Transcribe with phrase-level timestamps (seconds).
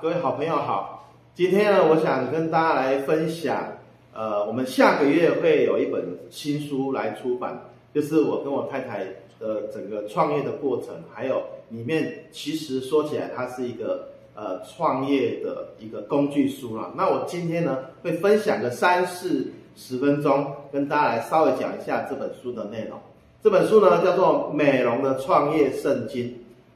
[0.00, 3.70] 各位好朋友好，今天呢，我想跟大家来分享，
[4.14, 7.60] 呃，我们下个月会有一本新书来出版，
[7.92, 9.04] 就是我跟我太太
[9.38, 16.90] 的整个创业的过程，还有里面其实说起来，它是一个呃创业的一个工具书啦。
[16.96, 22.98] 那我今天呢，会分享个三四十分钟，跟大家来稍微讲一下这本书的内容。
[23.42, 26.24] 这本书呢，叫做《美容的创业圣经》。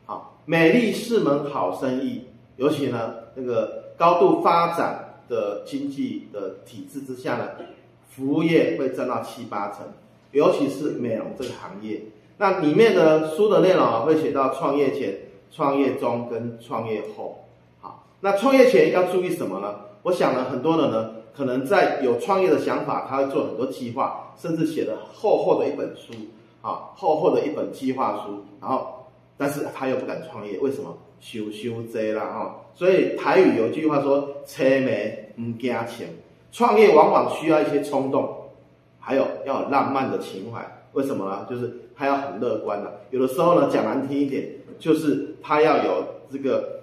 [0.05, 2.23] 好，美丽是门好生意。
[2.57, 7.49] 尤其呢，那个高度发展的经济的体制之下呢，
[8.11, 9.81] 服务业会占到七八成，
[10.33, 12.03] 尤其是美容这个行业。
[12.37, 15.19] 那里面的书的内容啊，会写到创业前、
[15.51, 17.45] 创业中跟创业后。
[17.81, 19.75] 好，那创业前要注意什么呢？
[20.03, 26.13] 我想呢，很多人呢，可能在有创业的想法，他会做很多计划，甚至写了厚厚的一本书，
[26.61, 30.97] 啊，厚厚的一本计划书，然后，但是他又不敢创业，为什么？
[31.21, 36.09] 羞羞这啦哈，所以台语有句话说：“车没唔惊钱。”
[36.53, 38.51] 创业往往需要一些冲动，
[39.01, 40.65] 还有要有浪漫的情怀。
[40.93, 41.47] 为什么呢？
[41.51, 43.01] 就是他要很乐观的。
[43.11, 46.83] 有的时候呢，讲难听一点，就是他要有这个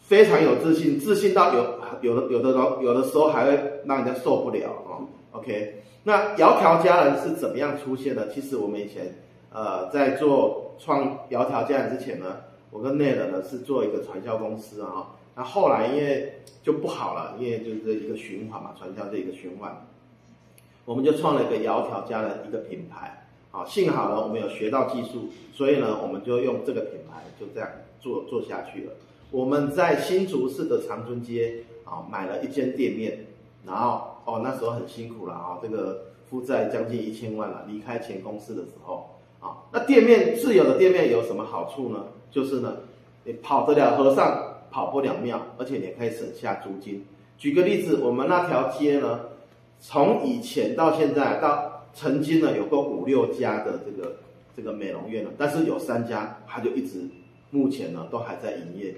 [0.00, 5.08] 非常有自信，自信到有有的有的有有的时候还会让人家受不了哦。
[5.32, 8.30] OK，那窈窕佳人是怎么样出现的？
[8.30, 9.18] 其实我们以前
[9.52, 12.36] 呃在做创窈窕佳人之前呢。
[12.72, 19.86] 我跟内人呢是做一个传销公司啊，那后来因为就不好了，因为就是一个循环嘛，传销这一个循环，
[20.86, 27.68] 我们就创了一个窈窕佳人一个品牌啊，幸好呢我们有学到技术，所以呢我们就用这个品牌就这样
[28.00, 28.92] 做做下去了。
[29.30, 33.26] 我们在新竹市的长春街啊买了一间店面，
[33.66, 39.10] 然后哦那时候很辛苦了啊，这个负债将近一千万了，离开前公司的时候。
[39.42, 42.04] 啊，那店面自有的店面有什么好处呢？
[42.30, 42.76] 就是呢，
[43.24, 47.04] 你跑得了和尚跑不了庙，而且你可以省下租金。
[47.36, 49.18] 举个例子，我们那条街呢，
[49.80, 54.16] 从以前到现在到曾经呢有过五六家的这个
[54.56, 57.00] 这个美容院了，但是有三家它就一直
[57.50, 58.94] 目前呢都还在营业。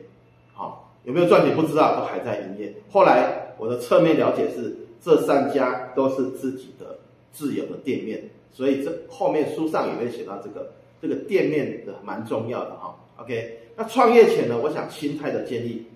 [0.53, 2.75] 好，有没有赚钱不知道，都还在营业。
[2.91, 6.99] 后来我的侧面了解是，这三家都是自己的
[7.33, 8.29] 自有的店面。
[8.55, 10.71] 所以这后面书上也会写到这个
[11.03, 12.95] 这个店面的蛮重要的哈。
[13.17, 15.87] OK，那创业前呢，我想心态的建立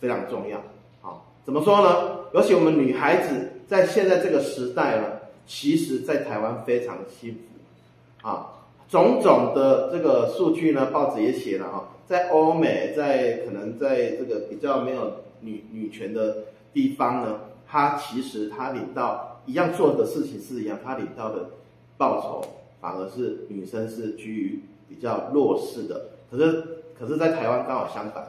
[0.00, 0.60] 非常重要。
[1.02, 2.20] 好，怎么说呢？
[2.32, 5.04] 尤其我们女孩子在现在这个时代呢，
[5.46, 8.54] 其实在台湾非常幸福啊。
[8.88, 16.38] 种种的这个数据呢，报纸也写了哈，在欧美，在可能在这个比较没有女女权的
[16.72, 21.50] 地方呢，她其实她领到一样做的事情是一样，她领到的。
[21.98, 22.48] 报酬
[22.80, 26.62] 反而是女生是居于比较弱势的，可是
[26.98, 28.26] 可是，在台湾刚好相反。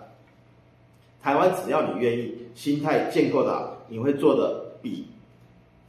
[1.21, 5.07] 台湾只要你愿意，心态建构的，你会做的比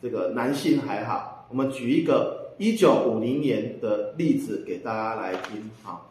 [0.03, 1.47] 这个男性还好。
[1.49, 6.03] 我们举一个一九五零年的例子给大家来听啊，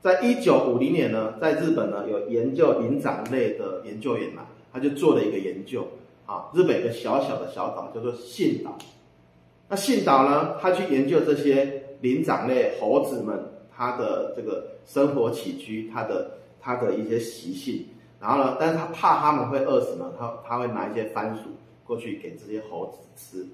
[0.00, 5.86] 在一九五零年呢，在日本呢有研究灵长类的研究员嘛，他就做了一个研究
[6.26, 8.76] 啊，日本一个小小的小岛叫做信岛。
[9.72, 13.42] 那信岛呢，他去研究这些灵长类猴子们，
[13.74, 17.86] 它的这个生活起居，它的它的一些习性，
[18.20, 21.44] 然后呢，但是他怕他们会饿死呢，他他会拿一些番薯
[21.86, 23.46] 过去给这些猴子吃，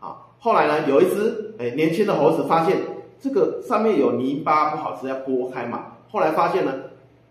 [0.00, 2.76] 啊，后来呢，有一只哎年轻的猴子发现
[3.18, 6.74] 这个上面有泥巴不好吃，要剥开嘛，后来发现呢，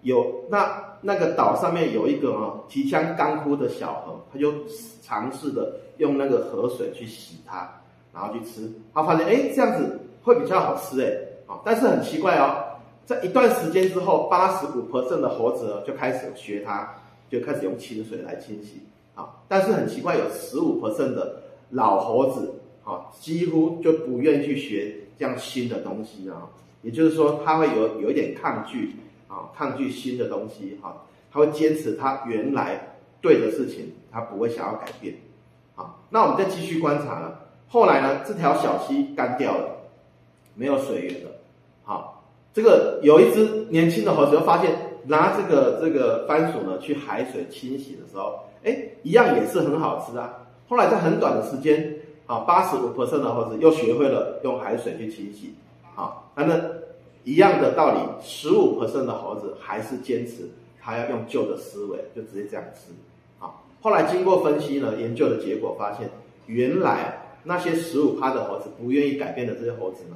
[0.02, 4.52] 有那那个岛上面有一个啊提枪干枯的小河，他就
[5.04, 7.70] 尝试的用那个河水去洗它。
[8.14, 11.12] 然后去吃，他发现哎，这样子会比较好吃哎，
[11.52, 16.94] 啊，但是很奇怪哦，在一段时间之后，八十五 percent 的猴子就开始学它，
[17.28, 18.84] 就开始用清水来清洗，
[19.16, 21.42] 啊，但是很奇怪，有十五 percent 的
[21.72, 22.54] 老猴子，
[22.84, 26.48] 啊，几乎就不愿意去学这样新的东西啊，
[26.84, 28.96] 也就是说，他会有有一点抗拒，
[29.28, 35.16] 啊，抗拒新的东西，哈，他会坚持他原来对的事情，他不会想要改变，
[35.76, 37.40] 啊，那我们再继续观察了。
[37.68, 39.68] 后来呢，这条小溪干掉了，
[40.54, 41.32] 没有水源了。
[41.84, 42.24] 好，
[42.54, 44.72] 这个有一只年轻的猴子就发现，
[45.06, 50.34] 拿这个这个番薯呢去海水清洗的时候，哎，一样也是很好吃啊。
[50.70, 51.94] 后来在很短的时间，
[52.28, 55.54] 啊，八十五%的猴子又学会了用海水去清洗。
[55.96, 56.62] 好，那么
[57.24, 60.48] 一样的道理，十五%的猴子还是坚持
[60.80, 62.92] 他要用旧的思维，就直接这样吃。
[63.40, 66.08] 好，后来经过分析呢，研究的结果发现，
[66.46, 67.20] 原来。
[67.44, 70.16] 那些十五趴的猴子不愿意改变的这些猴子呢，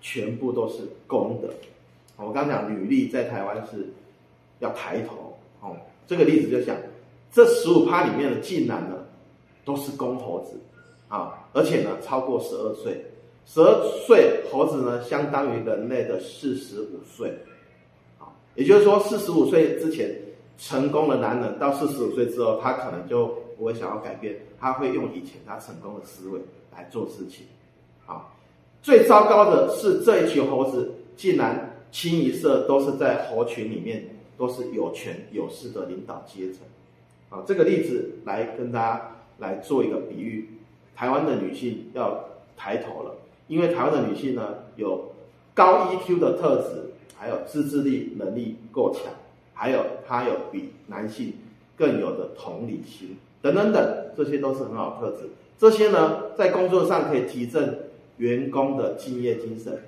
[0.00, 1.48] 全部都是公的。
[2.16, 3.86] 我刚讲履历在台湾是
[4.60, 5.36] 要抬头。
[5.60, 5.76] 哦，
[6.06, 6.76] 这个例子就讲，
[7.32, 8.96] 这十五趴里面的竟然呢
[9.64, 10.58] 都是公猴子。
[11.08, 13.00] 啊，而且呢超过十二岁，
[13.44, 17.32] 十二岁猴子呢相当于人类的四十五岁，
[18.18, 18.26] 啊，
[18.56, 20.10] 也就是说四十五岁之前
[20.58, 26.40] 成功的男人，到四十五岁之后，他可能就不会想要改变，他会用以前他成功的思维
[26.74, 27.46] 来做事情，
[28.06, 28.26] 啊，
[28.82, 31.72] 最糟糕的是这一群猴子竟然。
[31.92, 34.04] 清一色都是在猴群里面，
[34.36, 36.60] 都是有权有势的领导阶层，
[37.30, 40.46] 啊，这个例子来跟大家来做一个比喻，
[40.94, 42.22] 台湾的女性要
[42.54, 43.14] 抬头了，
[43.46, 45.10] 因为台湾的女性呢有
[45.54, 49.04] 高 EQ 的特质，还有自制力能力够强，
[49.54, 51.32] 还有她有比男性
[51.76, 57.88] 更有的同理心，等等等，这些都是很好特质，这些呢在工作上可以提振
[58.18, 59.78] 员工的敬业精神。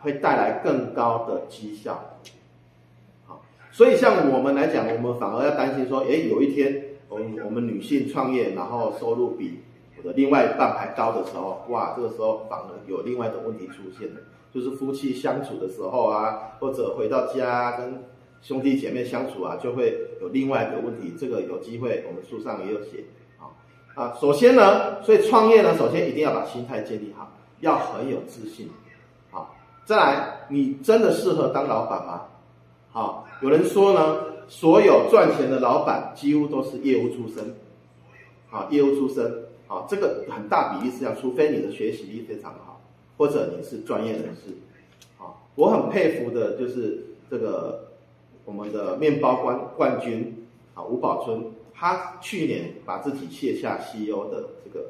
[0.00, 2.14] 会带来更高的绩效，
[3.26, 9.58] 好，所以像我们来讲，我们反而要担心说，诶，有一天我们我们女性创业，然后收入比
[9.96, 14.20] 我的另外一半还高的时候，哇，这个时候反而有另外的问题出现了，
[14.54, 18.04] 就是夫妻相处的时候啊，或者回到家跟
[18.42, 21.12] 兄弟姐妹相处啊，就会有另外一个问题。
[21.18, 23.04] 这个有机会我们书上也有写，
[23.38, 23.50] 啊
[23.94, 28.68] 啊，首先呢，所以创业呢，首先一定要把心态建立好，要很有自信。
[29.84, 32.26] 再来，你真的适合当老板吗？
[32.90, 37.54] 好，有人说呢，所有赚钱的老板几乎都是业务出身，
[38.50, 39.24] 啊，业务出身，
[39.66, 42.82] 啊，这个很大比例是这样，除非你的学习力非常好，
[43.16, 44.52] 或者你是专业人士，
[45.16, 47.87] 啊，我很佩服的就是这个
[48.48, 54.86] 我们的面包冠冠军啊吴宝春，他去年把自己卸下 CEO 的这个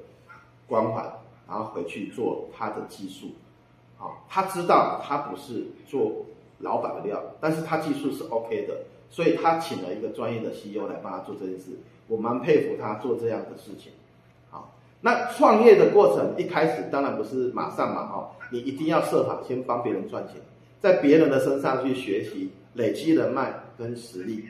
[0.69, 1.05] 光环，
[1.49, 3.33] 然后回去做他的技术。
[3.99, 6.25] 啊，他知道他不是做
[6.61, 8.77] 老板的料，但是他技术是 OK 的，
[9.11, 11.73] 所以他请了一个专业的 CEO 来帮他做这件事。
[12.07, 13.91] 我蛮佩服他做这样的事情。
[14.51, 20.37] 好，那创业的过程一开始当然不是马上嘛，哈，你一定要设法先帮别人赚钱，
[20.79, 24.45] 在别人的身上去学习，累积人脉跟实力。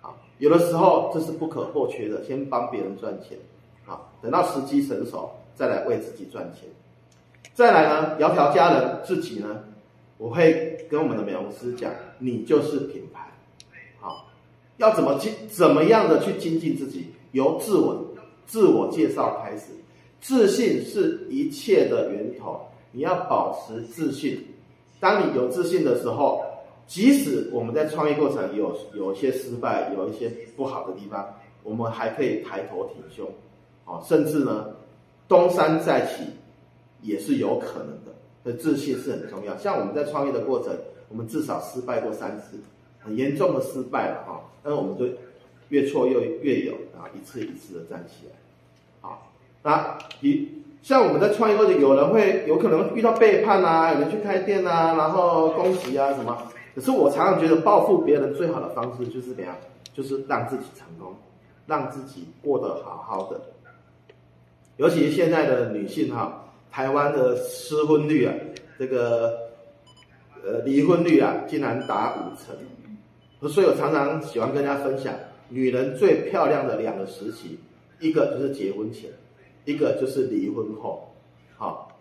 [0.00, 3.36] 啊，有的时候这是不可或缺的，先帮别人赚钱。
[3.84, 6.68] 啊，等到时机成熟，再来为自己赚钱。
[7.54, 9.64] 再来呢，窈窕佳人，自己呢，
[10.18, 13.32] 我会跟我们的美容师讲，你就是品牌，
[14.00, 14.28] 好，
[14.76, 18.14] 要怎么精，怎么样的去精进自己，由自我
[18.46, 19.66] 自我介绍开始，
[20.20, 22.60] 自信是一切的源头，
[22.92, 24.44] 你要保持自信。
[24.98, 26.44] 当你有自信的时候，
[26.86, 33.28] 即使我们在创业过程有有一些失败，有一些不好的地方，我们还可以抬头挺胸，
[33.84, 34.68] 哦，甚至呢，
[35.28, 36.24] 东山再起。
[37.02, 38.12] 也是有可能的，
[38.42, 39.56] 所以自信是很重要。
[39.58, 40.74] 像我们在创业的过程，
[41.08, 42.58] 我们至少失败过三次，
[42.98, 45.06] 很严重的失败了哈，但是我们就
[45.68, 48.32] 越挫又越勇，然后一次一次的站起来。
[49.02, 49.30] 好，
[49.62, 50.48] 那你
[50.82, 56.36] 像我们在创业过程，有人会有可能遇到背叛啊，有人去开店啊，然后攻击啊什么。
[56.76, 59.56] 可是我常常觉得报复别人最好的方式就是怎样，
[59.92, 61.12] 就是让自己成功，
[61.66, 63.40] 让自己过得好好的。
[64.76, 66.42] 尤其现在的女性哈。
[66.68, 68.34] 台湾的失婚率啊，
[68.78, 69.34] 这个
[70.44, 73.48] 呃离婚率啊，竟然达五成。
[73.48, 75.14] 所以我常常喜欢跟大家分享，
[75.48, 77.58] 女人最漂亮的两个时期，
[77.98, 79.08] 一个就是结婚前，
[79.64, 81.15] 一个就是离婚后。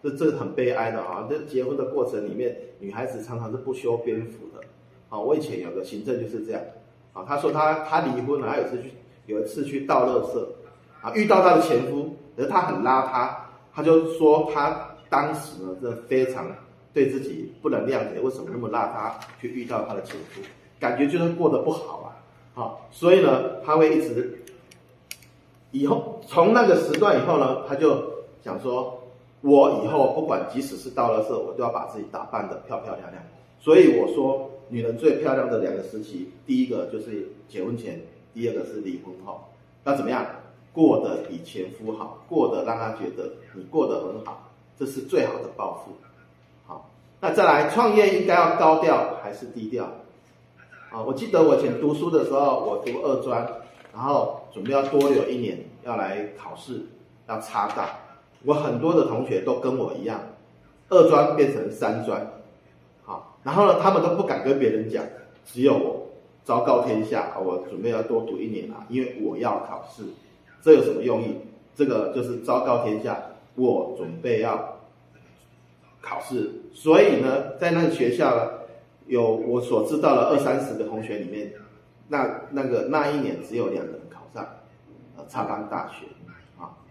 [0.09, 1.27] 这这很悲哀的啊。
[1.29, 4.63] 这结婚的过程里面，女孩子常常是不修边幅的。
[5.09, 6.61] 啊，我以前有个行政就是这样。
[7.13, 8.91] 啊，他说他他离婚了，还有一次去
[9.25, 10.45] 有一次去倒垃圾，
[11.01, 13.35] 啊，遇到他的前夫，可是他很邋遢。
[13.73, 16.47] 他就说，他当时呢，真的非常
[16.93, 20.41] 对自己不能谅解，为什么那么邋遢去遇到他的前夫，
[20.79, 22.07] 感觉就是过得不好啊，
[22.53, 24.41] 好，所以呢，他会一直
[25.71, 28.01] 以后从那个时段以后呢，他就
[28.41, 28.97] 想说，
[29.41, 33.23] 我以后不管即使是到了社，我都要把自己打扮得漂漂亮亮。
[33.59, 38.01] 所以我说，女人最漂亮的两个时期，第一个就是结婚前，
[38.33, 39.43] 第二个是离婚后，
[39.83, 40.25] 要怎么样？
[40.73, 45.93] 过得比前夫好，过得让他觉得你过得很好，这是最好的报复。
[46.67, 46.89] 好，
[47.21, 49.85] 那再来创业应该要高调还是低调？
[50.91, 53.47] 啊，我记得我以前读书的时候，我读二专，
[53.93, 56.81] 然后准备要多留一年，要来考试，
[57.29, 57.97] 要插大。
[58.45, 60.21] 我很多的同学都跟我一样，
[60.89, 62.25] 二专变成三专，
[63.03, 65.03] 好，然后呢，他们都不敢跟别人讲，
[65.43, 66.07] 只有我
[66.43, 70.03] 昭告天下，我准备要多读一年啊，因为我要考试。
[70.61, 71.35] 这有什么用意？
[71.75, 73.19] 这个就是昭告天下，
[73.55, 74.79] 我准备要
[76.01, 78.51] 考试，所以呢，在那个学校呢，
[79.07, 81.51] 有我所知道的二三十个同学里面，
[82.07, 84.47] 那那个那一年只有两个人考上
[85.17, 86.05] 呃插班大学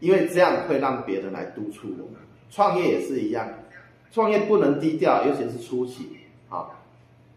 [0.01, 2.21] 因为这样会让别人来督促我们。
[2.51, 3.49] 创业也是一样，
[4.13, 6.09] 创业不能低调，尤其是初期
[6.49, 6.69] 啊。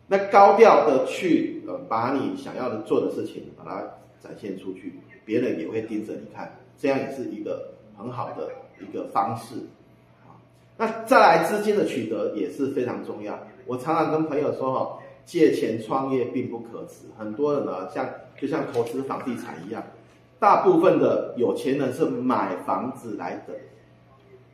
[0.08, 3.82] 那高调的去呃把你想要的做的事情把它
[4.22, 4.94] 展现出去，
[5.25, 9.56] 别人也会盯着你看，这样也是一个很好的一个方式
[10.25, 10.38] 啊。
[10.77, 13.38] 那再来资金的取得也是非常重要。
[13.65, 17.06] 我常常跟朋友说哈，借钱创业并不可耻。
[17.17, 18.08] 很多人呢，像
[18.39, 19.84] 就像投资房地产一样，
[20.39, 23.56] 大部分的有钱人是买房子来等，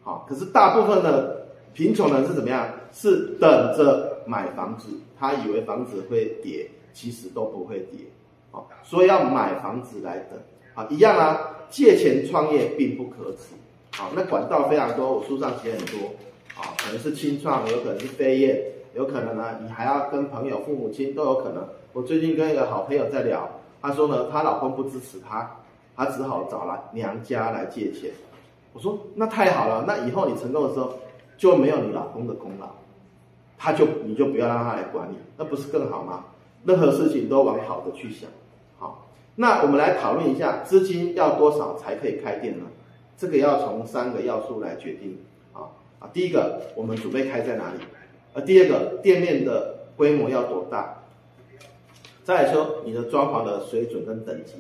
[0.02, 2.68] 好，可是大部分的贫穷人是怎么样？
[2.92, 4.88] 是等着买房子，
[5.20, 8.00] 他以为房子会跌，其实都不会跌，
[8.52, 10.40] 好，所以要买房子来等，
[10.76, 13.56] 啊，一样啊，借钱创业并不可耻，
[13.98, 16.14] 好，那管道非常多，我书上写很多，
[16.56, 18.62] 啊，可能是青创，有可能是飞燕，
[18.94, 21.68] 有可能呢，你还要跟朋友、父母亲都有可能。
[21.94, 23.50] 我最近跟一个好朋友在聊，
[23.82, 25.50] 他说呢，他老公不支持他，
[25.96, 28.12] 他只好找来娘家来借钱。
[28.74, 30.94] 我说那太好了，那以后你成功的时候
[31.38, 32.70] 就没有你老公的功劳。
[33.58, 36.26] 他就你就不要让他来管你，那不是更好吗？
[36.66, 38.30] 任何事情都往好的去想。
[38.78, 42.66] 好，那我们来讨论一下，资金要多少才可以开店呢？
[43.18, 45.18] 这个要从三个要素来决定。
[45.54, 47.80] 啊啊，第一个，我们准备开在哪里？
[48.34, 50.98] 呃，第二个，店面的规模要多大？
[52.24, 54.56] 再来说你的装潢的水准跟等级。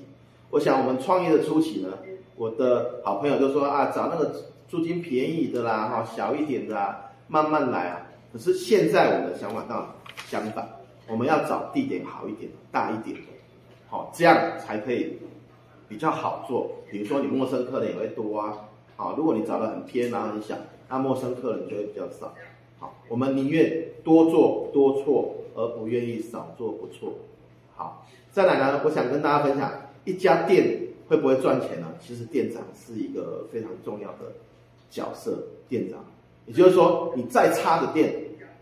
[0.54, 1.98] 我想我们创业的初期呢，
[2.36, 4.32] 我的好朋友就说啊，找那个
[4.68, 8.06] 租金便宜的啦，哈，小一点的啊，慢慢来啊。
[8.32, 9.96] 可是现在我们的想法倒
[10.28, 10.70] 相反，
[11.08, 13.24] 我们要找地点好一点、大一点的，
[13.90, 15.18] 好，这样才可以
[15.90, 16.70] 比较好做。
[16.92, 18.54] 比如说你陌生客人也会多啊，
[18.96, 20.56] 好，如果你找得很偏啊、很小，
[20.88, 22.32] 那陌生客人就会比较少。
[22.78, 27.12] 好，我们宁愿多做多错，而不愿意少做不错。
[27.76, 29.72] 好，再来呢，我想跟大家分享，
[30.06, 31.88] 一家店会不会赚钱呢？
[32.02, 34.32] 其实店长是一个非常重要的
[34.90, 36.04] 角色，店长。
[36.46, 38.14] 也就是说，你再差的店，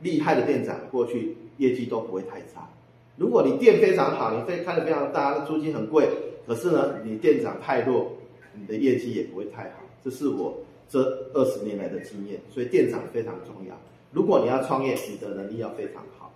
[0.02, 2.70] 厉害的店长过去业绩都不会太差。
[3.18, 6.08] 如果你店非常好，你非开的非常大，那租金很贵，
[6.46, 8.12] 可是呢，你店长太弱，
[8.54, 9.82] 你的业绩也不会太好。
[10.04, 10.58] 这是我
[10.90, 11.02] 这
[11.34, 13.76] 二十年来的经验，所以店长非常重要。
[14.12, 16.32] 如果你要创业，你的能力要非常好。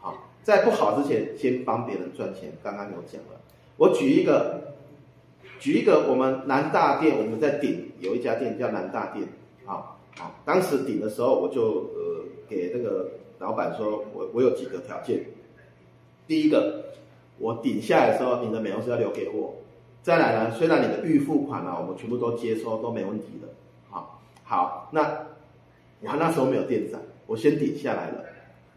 [0.00, 2.52] 好，在不好之前，先帮别人赚钱。
[2.62, 3.40] 刚刚有讲了，
[3.80, 4.74] 我举一个，
[5.58, 9.26] 举一个，我们南大店，我们在顶有一家店叫南大店，
[9.64, 13.08] 啊啊，当时顶的时候，我就呃给那个
[13.38, 15.24] 老板说，我我有几个条件。
[16.26, 16.92] 第一个，
[17.38, 19.54] 我顶下来的时候，你的美容师要留给我。
[20.02, 23.48] 再来呢，虽然你的预付款呢，我们全部都接收都没问题的。
[23.96, 24.04] 啊，
[24.44, 25.04] 好，那
[26.02, 28.24] 我那时候没有店长，我先顶下来了。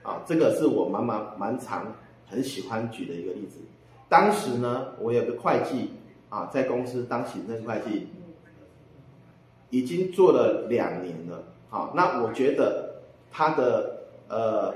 [0.01, 1.93] 啊，这个是我蛮蛮蛮常
[2.25, 3.59] 很喜欢举的一个例子。
[4.13, 5.89] 当时呢，我有个会计
[6.29, 8.07] 啊，在公司当行政会计。
[9.71, 12.93] 已经做了两年了，好，那我觉得
[13.31, 14.71] 他的呃，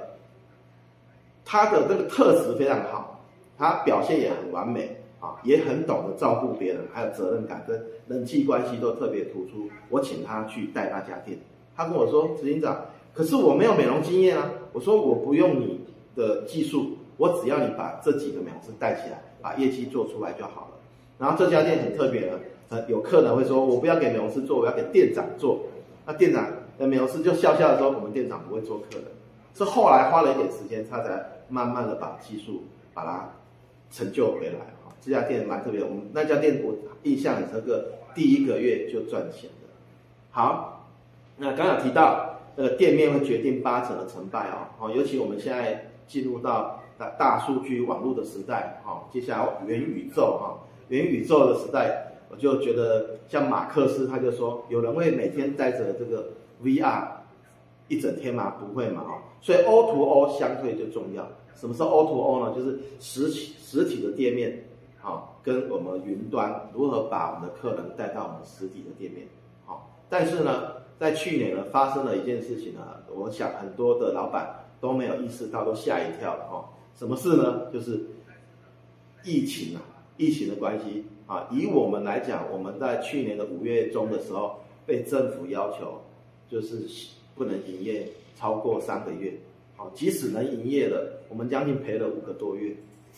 [1.46, 3.24] 他的这个特质非常好，
[3.60, 9.70] 他表现也很完美，啊，也很懂得照顾别人，还有责任感跟人际关系都特别突出。
[9.90, 11.38] 我请他去带那家店，
[11.76, 20.78] 他跟我说：“执行长，可是我没有美容经验啊。”我说：“我不用你的技术，我只要你把这几个美容师带起来，把业绩做出来就好了。”
[21.20, 22.40] 然后这家店很特别的。
[22.70, 25.62] 呃，有客人会说，我不要给美容师做，我要给店长做。
[26.06, 29.04] 那店长的美容师就笑笑的说，我们店长不会做客人。
[29.56, 32.64] 是后来花了一点时间，他才慢慢的把技术
[32.94, 33.30] 把它
[33.90, 34.60] 成就回来。
[34.84, 39.70] 哈，这家店蛮特别，我们那家店我印象很深刻，第一个月就赚钱的。
[40.32, 40.86] 好，
[41.38, 44.68] 那刚刚提到，呃，店面会决定八成的成败哦。
[44.78, 50.58] 哦，尤其我们现在进入到大大数据网络的时代，哈，接下来元宇宙，哈，
[50.90, 52.04] 元宇宙的时代。
[52.30, 56.28] 我就觉得像马克思他就说，有人会每天带着这个
[56.62, 57.04] VR
[57.88, 58.54] 一整天吗？
[58.60, 61.26] 不会嘛，哦，所以 O to O 相对就重要。
[61.56, 62.54] 什么是 O to O 呢？
[62.54, 64.62] 就是实体实体的店面，
[65.00, 69.26] 好，跟我们云端如何把我们的客人带到我们实体的店面，
[69.66, 69.90] 好。
[70.10, 76.66] 但是呢，在去年呢发生了一件事情呢，我想很多的老板都没有意识到，都吓一跳了哦。
[76.98, 77.72] 什么事呢？
[77.72, 78.02] 就是
[79.24, 79.82] 疫情啊，
[80.18, 81.06] 疫情的关系。
[81.28, 86.02] 啊，以我们来讲，我们在去年的五月中的时候，被政府要求，
[86.50, 86.88] 就是
[87.36, 89.34] 不能营业超过三个月。
[89.76, 92.74] 好，即使能营业了，我们将近赔了五个多月。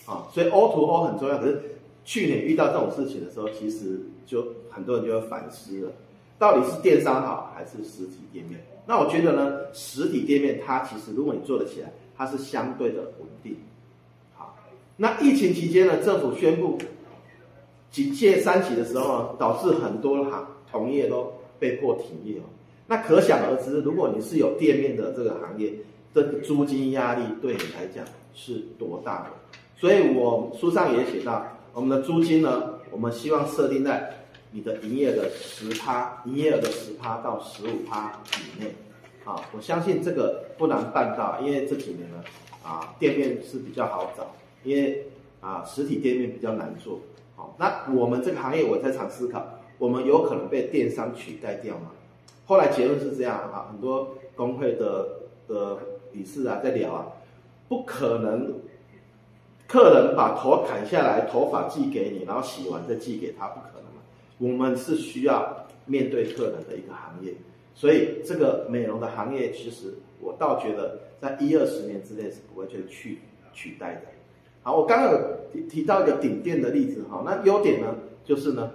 [0.06, 1.38] 啊，所以 O to O 很重要。
[1.38, 1.60] 可是
[2.04, 5.92] 去年遇到这种事情的时候，其实就很多人就会反思了，
[6.38, 8.60] 到底是电商好还是实体店面？
[8.86, 13.54] 那我觉得呢，实体店面它其实如果你做得起来，它是相对的稳定。
[15.02, 16.76] 那疫情期间呢，政府宣布
[17.90, 22.34] 警戒三级的时候呢，导致很多行同业都被迫停业。
[22.86, 25.72] 那可想而知，如果你是有店面的这个行业，
[26.12, 28.04] 这个租金压力对你来讲
[28.34, 29.30] 是多大的？
[29.74, 34.14] 所以我书上也写到，我们的租金呢，我们希望设定在
[34.50, 38.70] 你的营业的十趴，营业额的十趴到十五趴以内。
[39.24, 42.22] 啊，我相信这个不难办到，因为这几年呢，
[42.62, 44.30] 啊，店面是比较好找，
[44.62, 45.06] 因为
[45.40, 47.00] 啊，实体店面比较难做。
[47.34, 49.44] 好，那我们这个行业，我在常思考，
[49.78, 51.92] 我们有可能被电商取代掉吗？
[52.44, 55.08] 后来结论是这样啊，很多工会的
[55.48, 55.78] 的
[56.12, 57.06] 理事啊在聊啊，
[57.68, 58.54] 不可能，
[59.66, 63.90] 客人把头砍下来，头发寄给你，然后洗完再寄给他，不可能。
[64.38, 67.34] 我们是需要面对客人的一个行业，
[67.74, 73.18] 所以这个美容的行业，其实我倒觉得在一二十年之内是不会去取
[73.52, 74.02] 取代的。
[74.62, 75.20] 好，我刚刚有
[75.52, 78.70] 提提到一个顶店的例子哈，那优点呢就是呢，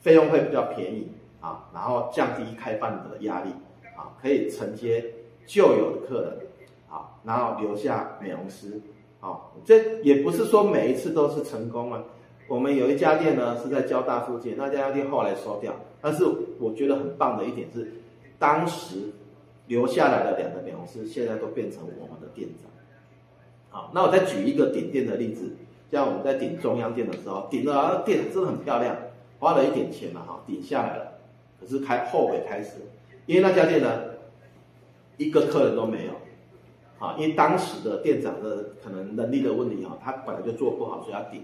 [0.00, 1.08] 费用会比较便宜。
[1.42, 3.48] 啊，然后降低开饭的压力，
[3.96, 5.02] 啊，可以承接
[5.46, 6.36] 旧有的客人，
[6.86, 8.78] 啊，然后留下美容师，
[9.20, 12.04] 啊，这也不是说每一次都是成功啊。
[12.46, 16.22] 我们有一家店呢是在交大附近，那家店后来收掉，但是
[16.58, 17.90] 我觉得很棒的一点是，
[18.38, 19.10] 当时
[19.66, 22.69] 留下来的两个美容师现在都变成我们的店长。
[23.70, 25.56] 好，那我再举一个顶店的例子，
[25.90, 28.96] 像我们在顶中央店的时候，顶的店真的很漂亮，
[29.38, 31.12] 花了一点钱嘛，哈，顶下来了。
[31.60, 32.78] 可是开后悔开始，
[33.26, 33.88] 因为那家店呢，
[35.18, 36.12] 一个客人都没有，
[36.98, 41.42] 啊，因为当时的店长的可能能力的问题哈，他本来就做不好，所以要顶，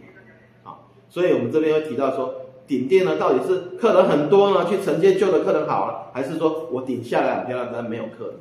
[0.64, 0.78] 啊，
[1.08, 2.34] 所以我们这边会提到说，
[2.66, 8.34] 顶店呢到底是客人很多呢，去承接旧的客人好了，还是说我顶下来很漂亮，但没有客人，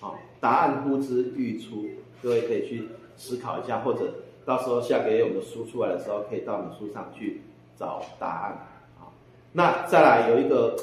[0.00, 1.86] 啊，答案呼之欲出，
[2.24, 2.88] 各位可以去
[3.18, 4.08] 思考一下，或者
[4.46, 7.42] 到时候下个月我们的书出来的时候，可以到我们书上去
[7.78, 8.52] 找答案
[8.98, 9.12] 啊。
[9.52, 10.74] 那再来有一个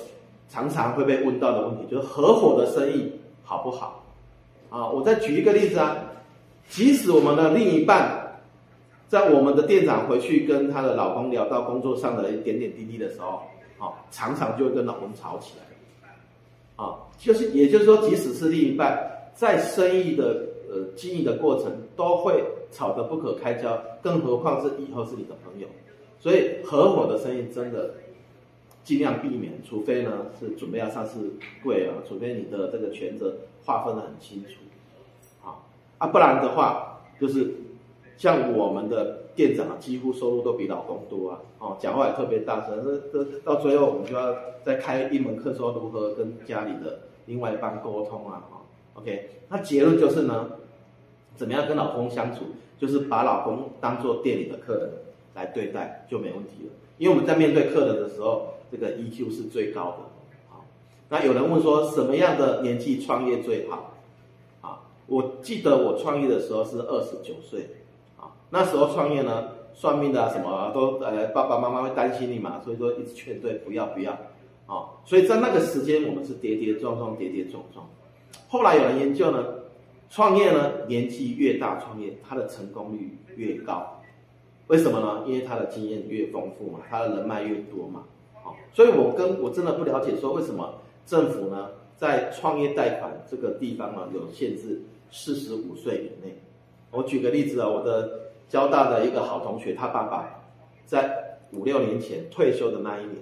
[0.50, 3.12] 常常会被问到的问题，就是合伙的生意
[3.44, 4.04] 好不好？
[4.70, 5.98] 啊，我再举一个例子啊，
[6.70, 8.40] 即使我们的另一半，
[9.08, 13.42] 在我们的店长回去跟她的老公聊到工作上的一点点滴滴的时候，
[13.80, 16.14] 啊，常常就会跟老公吵起来，
[16.76, 18.96] 啊，就是也就是说，即使是另一半，
[19.34, 25.68] 在生意的呃经营的过程，都会吵得不可开交，更何况是以后是你的朋友，
[26.18, 27.96] 所以合伙的生意真的。
[28.84, 34.62] 尽量避免，除非呢是准备要上市柜啊，除非你的这个权责划分的很清楚，
[35.40, 35.68] 好
[36.00, 37.58] 啊，不然的话就是
[38.18, 48.61] 像我们的店长啊，几乎收入都比老公多啊，哦，讲话也特别大声，这这到最后我们就要再开一门课，说如何跟家里的另外一半沟通啊，哈
[48.94, 50.50] ，OK，那结论就是呢，
[51.36, 52.46] 怎么样跟老公相处，
[52.80, 54.90] 就是把老公当做店里的客人
[55.34, 58.48] 来对待就没问题了，因为我们在面对客人的时候。
[58.72, 59.98] 这个 EQ 是最高的，
[60.48, 60.64] 好，
[61.10, 63.92] 那有人问说什么样的年纪创业最好？
[64.62, 67.68] 啊，我记得我创业的时候是二十九岁，
[68.18, 74.14] 啊，那时候创业呢，算命的啊什么都，呃，爸爸妈妈会担心你嘛，所以说一直劝退，不要不要，
[74.68, 77.86] 啊，所以在那个时间我们是跌跌撞撞，跌跌撞撞。
[78.48, 79.44] 后来有人研究呢，
[80.10, 84.02] 创业呢，年纪越大创业，它的成功率越高，
[84.68, 85.24] 为什么呢？
[85.26, 88.04] 因为他的经验越丰富嘛，他的人脉越多嘛。
[88.44, 90.74] 好所以，我跟我真的不了解，说为什么
[91.06, 96.34] 政府呢，在创业贷款这个地方呢，有限制四十五岁以内。
[96.90, 100.28] 我举个例子啊，我的交大的一个好同学，他爸爸
[100.86, 103.16] 在五六年前退休的那一年，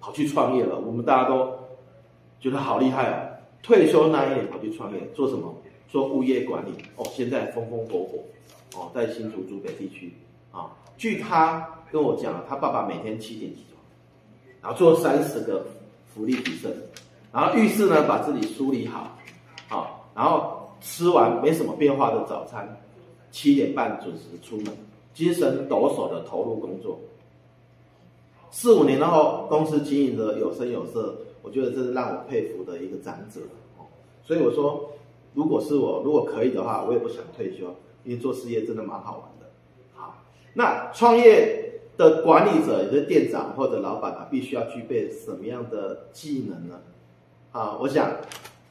[0.00, 0.78] 跑去创业了。
[0.78, 1.52] 我们大家都
[2.40, 3.30] 觉得好厉害啊！
[3.64, 5.52] 退休那一年跑去创业，做什么？
[5.88, 6.70] 做物业管理。
[6.96, 8.18] 哦，现在风风火火。
[8.76, 10.12] 哦，在新竹竹北地区
[10.52, 10.70] 啊。
[10.96, 13.82] 据他跟我讲，他爸爸每天七点起床。
[14.60, 15.66] 然后做三十个
[16.14, 16.72] 伏地挺身，
[17.32, 19.16] 然后浴室呢，把自己梳理好，
[19.68, 22.80] 好，然后吃完没什么变化的早餐，
[23.30, 24.74] 七点半准时出门，
[25.12, 26.98] 精神抖擞的投入工作。
[28.50, 31.14] 四五年后，公司经营的有声有色，
[31.44, 33.42] 我觉得这是让我佩服的一个长者
[33.78, 33.86] 哦。
[34.24, 34.94] 所以我说，
[35.34, 39.52] 如果是我，如果可以的话，我也不想退休，因为做事业真的蛮好玩的。
[39.94, 41.60] 好，那创业。
[41.96, 46.80] 的管理者，也就是店长或者老板啊，必须要具备什么样的技能呢？
[47.52, 48.10] 啊，我想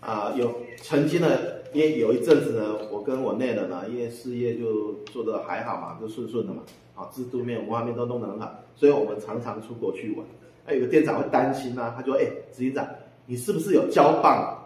[0.02, 1.30] 啊，有曾经呢，
[1.72, 6.64] 因为有一阵子呢，我跟我内人呢，因为事业就做得还好嘛，就顺顺的嘛，
[6.96, 10.26] 啊，制度面、文化面都弄得很好，所以我们常常出国去玩。
[10.66, 12.88] 哎，有个店长会担心啊，他说：“哎，执行长，
[13.26, 14.58] 你是不是有交棒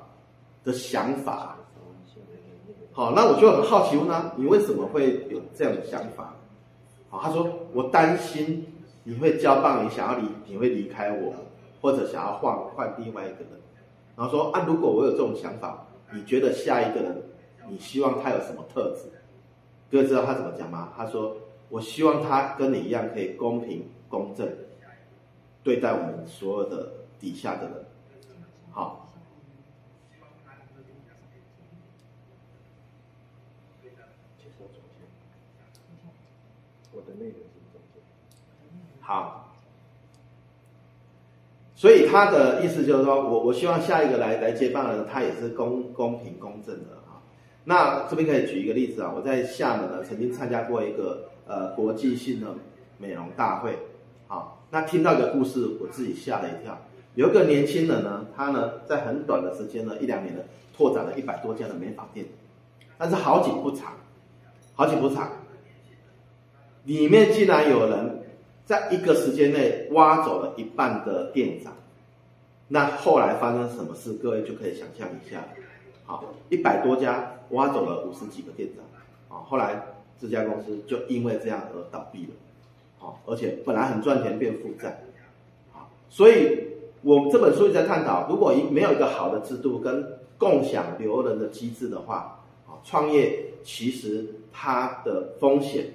[0.63, 1.57] 的想法？”
[2.93, 6.33] 好，那我就很好奇问他，你为什么会有这样的想法？
[7.09, 8.65] 好，他说我担心
[9.03, 11.33] 你会交棒，你想要离，你会离开我，
[11.79, 13.49] 或者想要换换另外一个人。
[14.15, 17.21] 然后说啊，如果我有这种想法，你觉得下一个人，
[17.69, 19.09] 你希望他有什么特质？
[19.91, 20.91] 各位知道他怎么讲吗？
[20.97, 21.37] 他说，
[21.69, 24.47] 我希望他跟你一样，可以公平公正
[25.67, 27.73] 对待我们所有的底下的人。
[28.71, 29.03] 好。
[36.93, 37.67] 我的内容是
[39.01, 39.53] 好，
[41.75, 47.21] 所以他的意思就是说，我我希望下一个来来接棒的人，他也是公公平公正的啊。
[47.65, 52.55] 那这边可以举一个例子啊，我在厦门呢曾经参加过一个呃国际性的
[52.97, 53.77] 美容大会，
[54.27, 56.77] 好，那听到一个故事，我自己吓了一跳。
[57.15, 60.41] 有一个年轻人呢，他呢在很短的时间呢一两年呢，
[60.75, 62.25] 拓展了一百多家的美发店，
[62.97, 63.93] 但是好景不长，
[64.75, 65.31] 好景不长，
[66.83, 68.15] 里面竟然有人。
[68.67, 71.73] 在一个时间内挖走了一半的店长，
[72.67, 74.11] 那后来发生什么事？
[74.15, 75.41] 各位就可以想象一下。
[76.05, 79.81] 好，一百多家挖走了五十几个店长，啊，后来
[80.19, 82.33] 这家公司就因为这样而倒闭了，
[82.97, 84.99] 好，而且本来很赚钱变负债，
[85.71, 86.57] 好，所以
[87.01, 90.05] 我这本书一直在探讨，如果一没有一个好的制度跟
[90.37, 95.85] 共享留人的机制的话，啊，创业其实它的风险。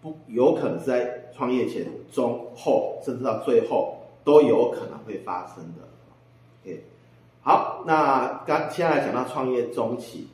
[0.00, 5.82] 不有可能在创业前、中、后，甚至到最后都有可能会发生的。
[6.62, 6.84] OK，
[7.42, 10.28] 好，那刚接下来讲到创业中期，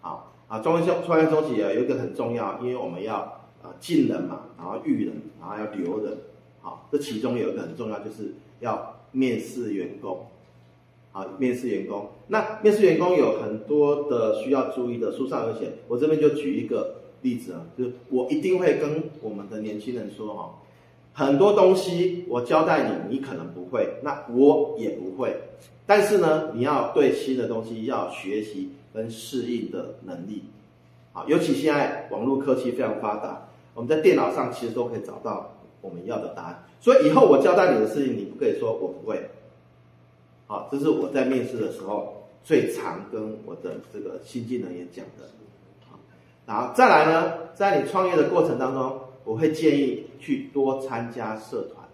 [0.00, 6.16] 好啊，创业中创业中期啊有一个很重要，因为我们要啊进人嘛，然后育人，然后要留人，
[6.60, 10.26] 好，这其中有一个很重要，就是要面试员工，
[11.12, 16.94] 好，面试员工，那面试员工有很多的需要注意的，书上有写，我这边就举一个。
[17.20, 20.54] 例子啊，就是我一定会跟我们的年轻人说哈，
[21.12, 25.36] 很多东西我交代你，你可能不会，那我也不会，
[25.84, 30.44] 但是呢，你要对新的东西要学习跟适应的能力，
[31.12, 39.30] 啊，尤其现在网络科技非常发达，我们在电脑上其实都可以找到我们要的答案，所以以后我交代你的事情，你不可以说我不会，
[40.46, 45.28] 好，这是我在面试的时候最常跟我的这个新进人员讲的。
[46.46, 51.86] 然后再来呢，在你创业的过程当中，我会建议去多参加社团，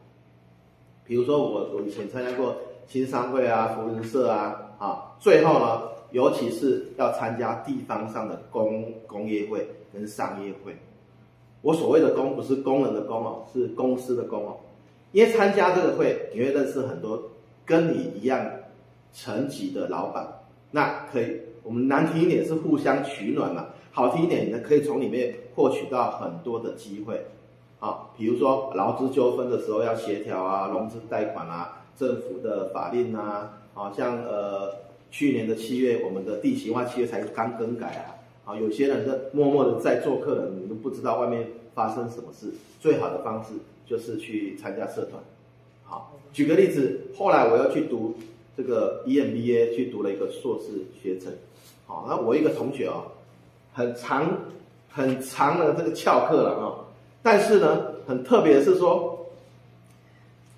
[1.05, 2.57] 比如说我我以前参加过
[2.87, 5.83] 青商会啊、扶轮社啊，啊，最后呢，
[6.13, 10.77] 尤其是要参加地方上的工工业会跟商业会。
[11.65, 14.55] 我所谓的工不是工人的工哦，是公司的工哦，
[15.13, 17.31] 因为参加这个会，你会认识很多
[17.65, 18.47] 跟你一样
[19.15, 20.29] 层级的老板，
[20.71, 23.69] 那可以，我们难听一点是互相取暖嘛。
[23.93, 27.25] 好听一点，你可以从里面获取到很多的机会，
[27.79, 34.71] 好，比如说劳资纠纷的时候要协调啊，融资贷款啊，政府的法令啊，好像呃
[35.11, 38.14] 去年的七月，我们的地形化契约才刚更改啊，
[38.45, 42.49] 啊，有些人在默默的在做客人，你都不知道外面发生什么事，
[42.81, 43.51] 最好的方式
[43.87, 45.23] 就是去参加社团，
[45.85, 48.15] 好，举个例子，后来我要去读
[48.57, 51.33] 这个 EMBA，去读了一个硕士学程，
[51.87, 53.05] 好，那我一个同学啊。
[53.77, 54.31] 很长
[54.89, 56.79] 很长的这个翘课了啊，
[57.25, 59.27] 但是呢，很特别是说，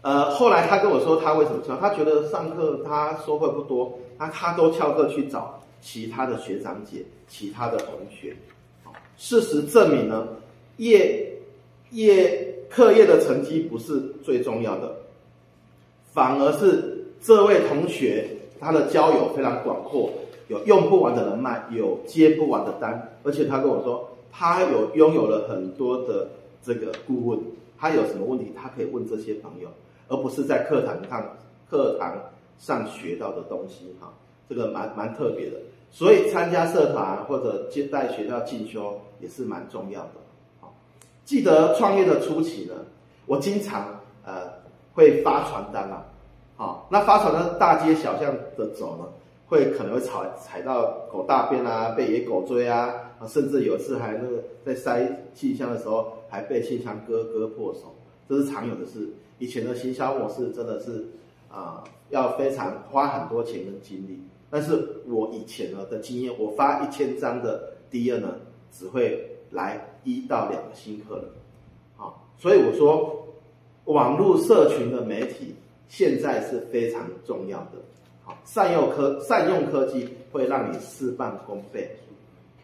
[0.02, 8.34] 呃，后来他跟我说他为什么翘，他觉得上课他收获不多，他他都翘课去找其他的学长姐、其他的同学。
[9.16, 10.26] 事实证明呢，
[10.78, 11.32] 业
[11.90, 14.96] 业课业的成绩不是最重要的，
[16.12, 20.12] 反而是这位同学他的交友非常广阔。
[20.48, 26.28] 有用不完的人脉，有接不完的单，而且他跟我说，他有拥有了很多的
[26.64, 27.38] 这个顾问，
[27.78, 29.68] 他有什么问题，他可以问这些朋友，
[30.08, 31.36] 而不是在课堂上
[31.70, 32.20] 课堂
[32.58, 34.12] 上学到的东西哈，
[34.48, 35.56] 这个蛮蛮特别的。
[35.90, 40.10] 所以参加社团或者接待学校进修也是蛮重要的。
[40.60, 40.74] 好，
[41.24, 42.74] 记得创业的初期呢，
[43.26, 44.52] 我经常呃
[44.94, 46.04] 会发传单啊，
[46.56, 49.04] 好，那发传单大街小巷的走呢。
[49.48, 52.92] 会可能会踩踩到狗大便啊，被野狗追啊，
[53.28, 57.94] 甚至有次还那个在塞信箱的时候，还被信箱割割破手，
[58.28, 59.08] 这是常有的事。
[59.38, 61.06] 以前的行销模式真的是
[61.48, 64.20] 啊、要非常花很多钱跟精力。
[64.50, 68.34] 但是我以前呢的经验，我发一千张的 DM 呢，
[68.70, 71.24] 只会来一到两个新客人，
[71.96, 73.26] 啊，所以我说，
[73.84, 75.54] 网络社群的媒体
[75.88, 77.72] 现在是非常重要的。
[78.24, 81.88] 好善用科善用科技会让你事半功倍。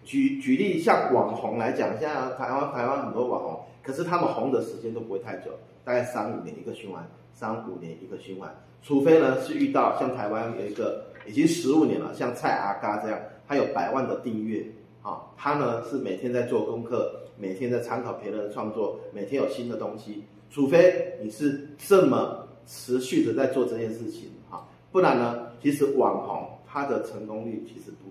[0.04, 5.52] 举举例，像网红来讲，现在台湾台湾很多网红可是他们红的时间都不会太久，
[5.84, 14.64] 大概三五年一个循环，三五年一个循环，除非呢是遇到像台湾有一个已经十五年了，像蔡阿嘎这样，他有百万的订阅，
[15.02, 28.10] 啊，他呢是每天在做功课，每天在参考别人的创作，每天有新的东西，除非你是这么持续的在做这件事情，哈，不然呢，其实网红他的成功率其实不，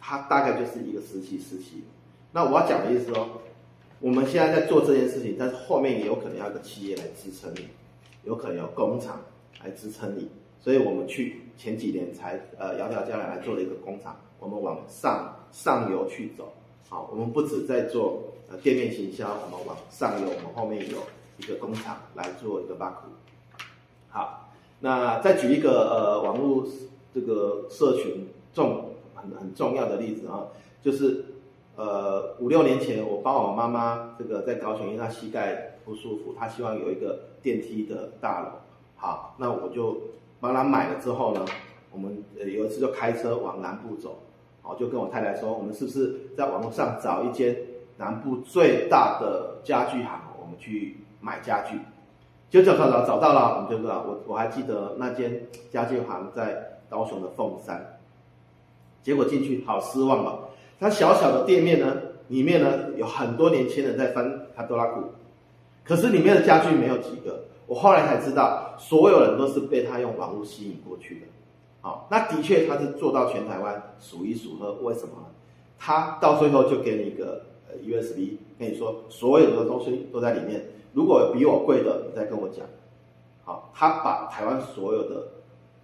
[0.00, 1.84] 他大概就是一个时期时期。
[2.32, 3.28] 那我要讲的意思说，
[4.00, 7.68] 我们现在在做这件事情，但是后面也有可能要个企业来支撑你，
[8.24, 9.20] 有可能有工厂
[9.62, 10.28] 来支撑你，
[10.60, 16.52] 所以我们去前几年才呃窈窕佳来来做了一个工厂，我们往上上游去走，
[16.88, 20.98] 好，我们不止在做呃店面行销，我们往上游，我们后面有
[21.38, 23.08] 一个工厂来做一个挖苦。
[24.08, 26.66] 好，那再举一个呃网络
[27.14, 30.46] 这个社群重很很重要的例子啊，
[30.82, 31.24] 就是。
[31.76, 38.48] 呃，五六年前，我帮我妈妈这个在高雄，因为她膝盖不舒服，她希望有一个电梯的大楼。
[38.96, 39.98] 好，那我就
[40.40, 41.44] 帮他买了之后呢，
[41.92, 44.22] 我们有一次就开车往南部走，
[44.62, 47.56] 哦，就跟我太太说，我们是不是在网络上找一间
[47.98, 51.78] 南部最大的家具行，我们去买家具。
[52.48, 57.98] 就找找找找到了，我们就知道，我我还记得那间家具行在高雄的凤山，
[59.02, 60.48] 结果进去好失望了。
[60.80, 61.94] 它小小的店面呢，
[62.26, 65.02] 里面呢有很多年轻人在翻卡多拉库，
[65.84, 67.44] 可是里面的家具没有几个。
[67.70, 71.26] 我后来才知道，所有人都是被他用网络吸引过去的。
[71.80, 74.72] 好，那的确他是做到全台湾数一数二。
[74.82, 75.12] 为什么？
[75.78, 77.42] 他到最后就给你一个
[77.80, 80.64] USB，跟你说所有的东西都在里面。
[80.92, 82.66] 如果比我贵的，你再跟我讲。
[83.44, 85.28] 好，他把台湾所有的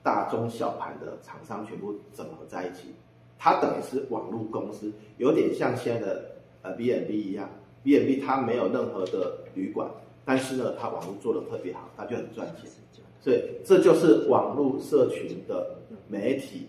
[0.02, 2.96] 大中小盘的厂商全部整合在一起。
[3.38, 6.30] 他等于是网络公司，有点像现在的
[6.62, 7.48] 呃 B&B 一样
[7.84, 9.88] ，B&B 它没有任何的旅馆，
[10.26, 12.70] 但是呢，它网络做得特别好，它就很赚钱。
[13.18, 16.68] 所以这就是网络社群的媒体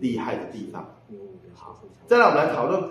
[0.00, 0.84] 厉害的地方。
[1.54, 2.82] 好，再来我们来讨论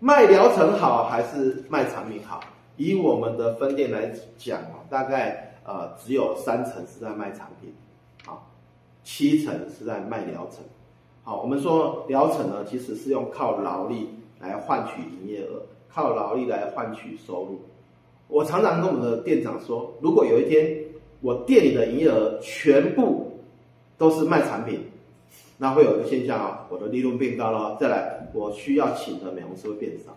[0.00, 2.40] 卖疗程好还是卖产品好？
[2.76, 7.72] 以我们的分店来讲啊，大概呃只有三成是在卖产品，
[8.24, 8.50] 好，
[9.04, 10.64] 七成是在卖疗程。
[11.22, 14.08] 好，我们说疗程呢，其实是用靠劳力
[14.40, 17.62] 来换取营业额，靠劳力来换取收入。
[18.34, 20.76] 我常常跟我们的店长说，如果有一天
[21.20, 23.30] 我店里的营业额全部
[23.96, 24.80] 都是卖产品，
[25.56, 27.76] 那会有一个现象啊，我的利润变高了。
[27.80, 30.12] 再来，我需要请的美容师会变少。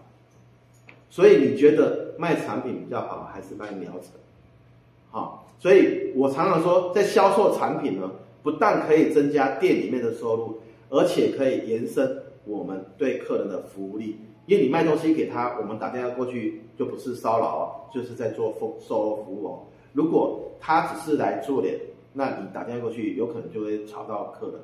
[1.12, 4.10] 所以你觉得卖产品比较好，还是卖疗程？
[5.12, 8.10] 好，所以我常常说，在销售产品呢，
[8.42, 10.60] 不但可以增加店里面的收入。
[10.90, 19.60] 而且可以延伸我们对客人的服务力，因为你卖东西给他，我们打电话过去就不是骚扰哦，就是在做服售后服务哦。
[19.94, 21.78] 如果他只是来做脸，
[22.14, 24.56] 那你打电话过去，有可能就会吵到客人。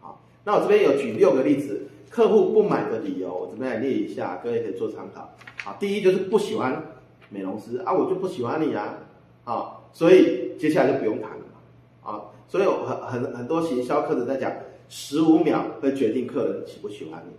[0.00, 5.32] 好，那我这边有举六个例子，客户不买的理由，我这边来列一下，各位可以做参考。
[5.64, 6.82] 好，第一就是不喜欢
[7.30, 8.98] 美容师啊，我就不喜欢你啊，
[9.44, 12.10] 啊，所以接下来就不用谈了嘛。
[12.10, 14.52] 啊，所以有很很很多行销课程在讲。
[14.90, 17.34] 十五秒会决定客人喜不喜欢你，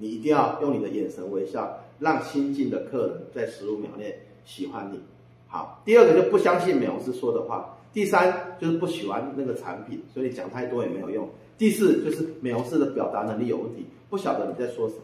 [0.00, 4.98] 你一定要用你的眼神微笑，让新进的客人在十五秒内喜欢你。
[5.46, 11.28] 好，第二个就不相信美容师说的话，第三就是不喜欢那个产品，所以讲太多也没有用。
[11.58, 15.02] 第四就是美容师的表达能力有问题，不晓得你在说什么。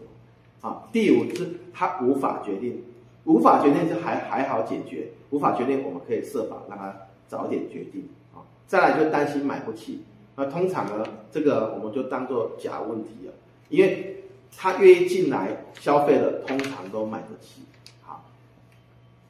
[0.62, 2.82] 好，第五是他无法决定，
[3.24, 6.96] 无法决定就还还好解决，无法决定我们可以设法让他
[7.28, 8.02] 早点决定。
[8.34, 10.00] 啊，再来就担心买不起。
[10.34, 13.32] 那通常呢，这个我们就当做假问题了，
[13.68, 14.15] 因为
[14.54, 17.62] 他愿意进来消费的，通常都买得起。
[18.02, 18.24] 好，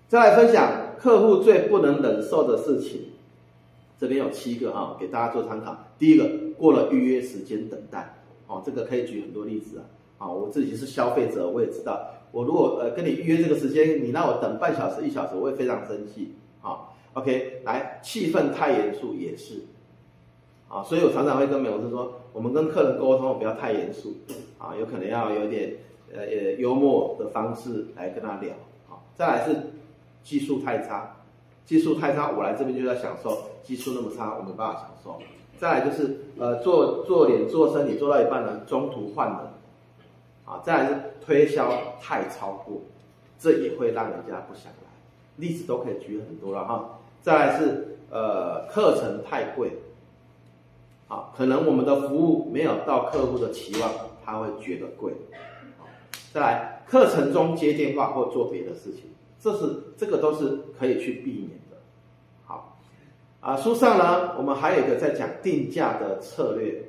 [0.08, 3.02] 再来分享客户最不能忍受的事情，
[3.98, 5.76] 这边有七个哈，给大家做参考。
[5.98, 8.14] 第一个，过了预约时间等待，
[8.46, 9.84] 哦，这个可以举很多例子啊。
[10.18, 16.34] 啊，我自己是消费者，我也知道，我如果呃跟你预约这个时间，你让我等半小时、一小时，我会非常生气。
[16.62, 19.64] 好，OK，来，气氛太严肃也是。
[20.68, 24.14] 啊，所以我常常会跟美容师说，我们跟客人沟通不要太严肃，
[24.58, 25.72] 啊，有可能要有点
[26.12, 28.50] 呃呃幽默的方式来跟他聊。
[28.90, 29.56] 啊，再来是
[30.22, 31.16] 技术太差，
[31.64, 35.18] 技术太差，我来这边就在享受，技术那么差，我没办法享受。
[35.58, 39.38] 再来就是呃做做脸做身体做到一半呢，中途换人，
[40.44, 40.94] 啊，再来是
[41.24, 41.72] 推销
[42.02, 42.82] 太超过，
[43.38, 44.90] 这也会让人家不想来。
[45.36, 46.98] 例子都可以举很多了哈。
[47.22, 49.72] 再来是呃课程太贵。
[51.08, 53.90] 好，可能我们的服务没有到客户的期望，
[54.24, 55.12] 他会觉得贵。
[56.32, 59.04] 再来，课程中接电话或做别的事情，
[59.38, 61.76] 这是这个都是可以去避免的。
[62.44, 62.76] 好，
[63.40, 66.82] 啊，书上呢，我们还有一个在讲定价的策略，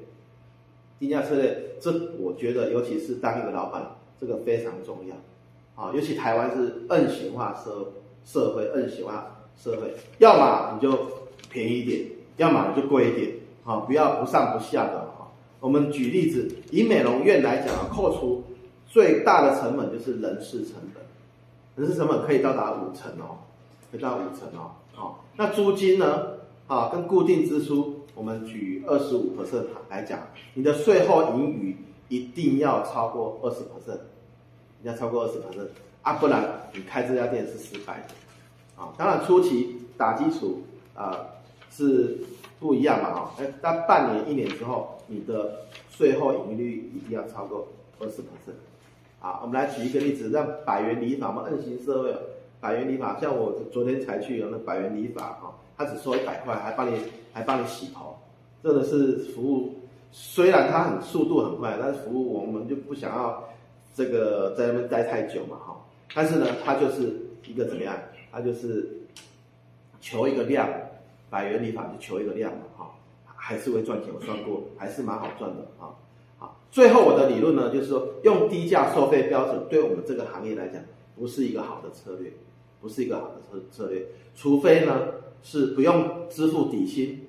[1.00, 5.16] 定价策略，这我觉得尤其是当一个老板，这个非常重要。
[5.82, 7.94] 啊，尤其台湾是 N 型化社
[8.26, 10.98] 社会，N 型化社会，要么你就
[11.52, 13.32] 便宜一点，要么你就贵一点，
[13.68, 15.28] 啊，不要不上不下的哈。
[15.60, 18.44] 我们举例子，以美容院来讲啊，扣除
[18.88, 21.04] 最大的成本就是人事成本，
[21.76, 23.38] 人事成本可以到达五成哦，
[23.92, 24.72] 可以到五成哦。
[24.94, 26.38] 好，那租金呢？
[26.68, 30.20] 啊，跟固定支出，我们举二十五 percent 来讲，
[30.54, 31.78] 你的税后盈余
[32.08, 34.00] 一定要超过二十 percent。
[34.84, 35.42] 要超过二十%，
[36.04, 40.62] 啊，不然你开这家店是失败的，啊，当然初期打基础
[40.94, 41.20] 啊
[41.72, 42.18] 是
[42.60, 47.68] 不一样嘛，哈，哎，但半年一年之后，你的税后盈利率一定要超过
[48.00, 48.26] 二十%，
[49.22, 52.16] 啊，我们来举一个例子，让百元理发嘛，N 型社会，
[52.60, 57.00] 百元理发，像我昨天才去有那百元理发，哈，他只收一百块，还帮你
[57.34, 58.16] 还帮你洗头，
[58.64, 59.76] 这个是服务，
[60.12, 63.44] 虽然它很速度很快，但是服务我们就不想要。
[63.96, 65.76] 这个在那边待太久嘛，哈，
[66.14, 67.98] 但是呢，它就是一个怎么样？
[68.32, 68.88] 它就是
[70.00, 70.70] 求一个量，
[71.30, 72.92] 百元理发就求一个量嘛，哈，
[73.26, 74.14] 还是会赚钱。
[74.14, 75.96] 我算过，还是蛮好赚的，啊，
[76.38, 76.60] 好。
[76.72, 80.82] 最后我的理论呢，就是说用低价收费标准，对我们这个行业来讲，
[81.16, 82.32] 不是一个好的策略，
[82.82, 84.06] 不是一个好的策策略。
[84.36, 85.08] 除非呢，
[85.42, 87.26] 是不用支付底薪，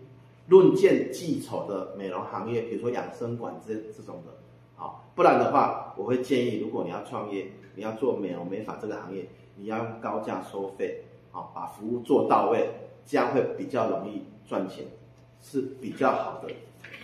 [0.46, 4.32] 论件计酬的美容行业，比如说养生馆这这种的。
[4.76, 12.68] 好，不然的话，我会建议，如果你要创业，你要做美容美发这个行业，你要用高价收费，好，把服务做到位，
[13.08, 14.84] 这样会比较容易赚钱，
[15.40, 16.52] 是比较好的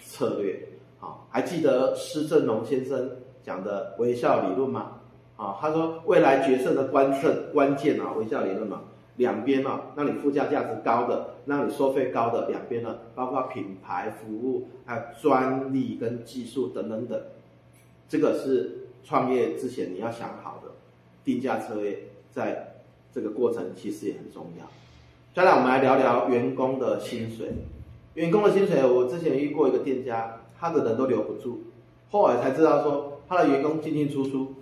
[0.07, 0.69] 策略。
[0.99, 3.11] 好，还记得施正荣先生
[3.43, 5.01] 讲的微笑理论吗？
[5.37, 8.83] 啊，他说未来决胜的关键关键啊，微笑理论嘛，
[9.17, 17.19] 两边啊，让你附加价值高的，让你收费高的两边呢，包括品牌服务，还有专利跟技术等等等。
[18.09, 20.71] 这个是创业之前你要想好的
[21.25, 21.99] 定价策略，
[22.31, 22.75] 在
[23.11, 24.67] 这个过程其实也很重要。
[25.35, 27.53] 再来，我们来聊聊员工的薪水。
[28.15, 31.61] 员工的薪水，我之前遇过一个店家，他的人都留不住，
[32.09, 34.55] 后来才知道说他的员工进进出出，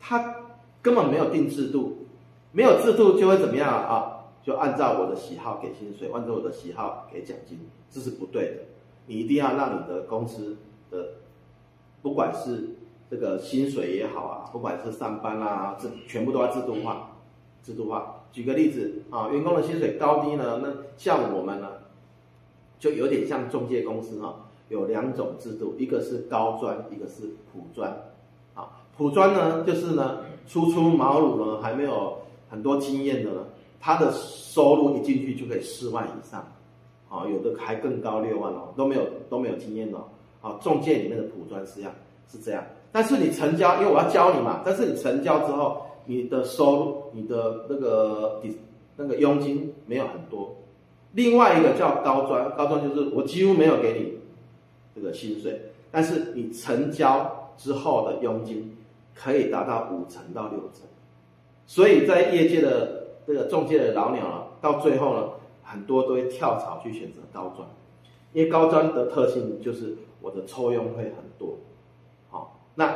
[0.00, 0.34] 他
[0.82, 2.08] 根本没有定制度，
[2.50, 4.24] 没有制度就会怎么样啊？
[4.42, 8.62] 就按照我的喜好给薪水，按照我的喜好给奖金，这是不对的。
[9.06, 10.56] 你一定要让你的公司
[10.90, 11.06] 的。
[12.02, 12.70] 不管是
[13.08, 17.12] 这个薪水也好啊，不管是上班啦、啊，这全部都要制度化，
[17.62, 18.16] 制度化。
[18.32, 20.60] 举个例子啊，员工的薪水高低呢？
[20.62, 21.68] 那像我们呢，
[22.78, 24.34] 就有点像中介公司哈、
[24.68, 27.90] 有两种制度，一个是高专，一个是普专。
[28.54, 32.16] 啊，普专呢，就是呢，初出茅庐呢，还没有
[32.48, 33.40] 很多经验的呢，
[33.80, 36.46] 他的收入一进去就可以四万以上，
[37.08, 40.04] 啊，有的还更高六万哦，都没有都没有经验哦。
[40.40, 41.92] 好，中介里面的普专是这样，
[42.30, 42.64] 是这样。
[42.92, 44.62] 但是你成交，因为我要教你嘛。
[44.64, 48.58] 但是你成交之后，你的收入，你的那个底
[48.96, 50.56] 那个佣金没有很多。
[51.12, 54.18] 另外一个叫高专，高专就是我几乎没有给你
[54.92, 55.60] 这个薪水，
[55.92, 58.76] 但是你成交之后的佣金
[59.14, 60.82] 可以达到五成到六成。
[61.66, 65.28] 所以在业界的这个中介的老鸟啊，到最后呢，
[65.62, 67.68] 很多都会跳槽去选择高专，
[68.32, 69.96] 因为高专的特性就是。
[70.22, 71.56] 我的抽佣会很多，
[72.28, 72.94] 好，那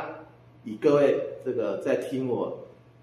[0.63, 2.55] 以各位这个在听我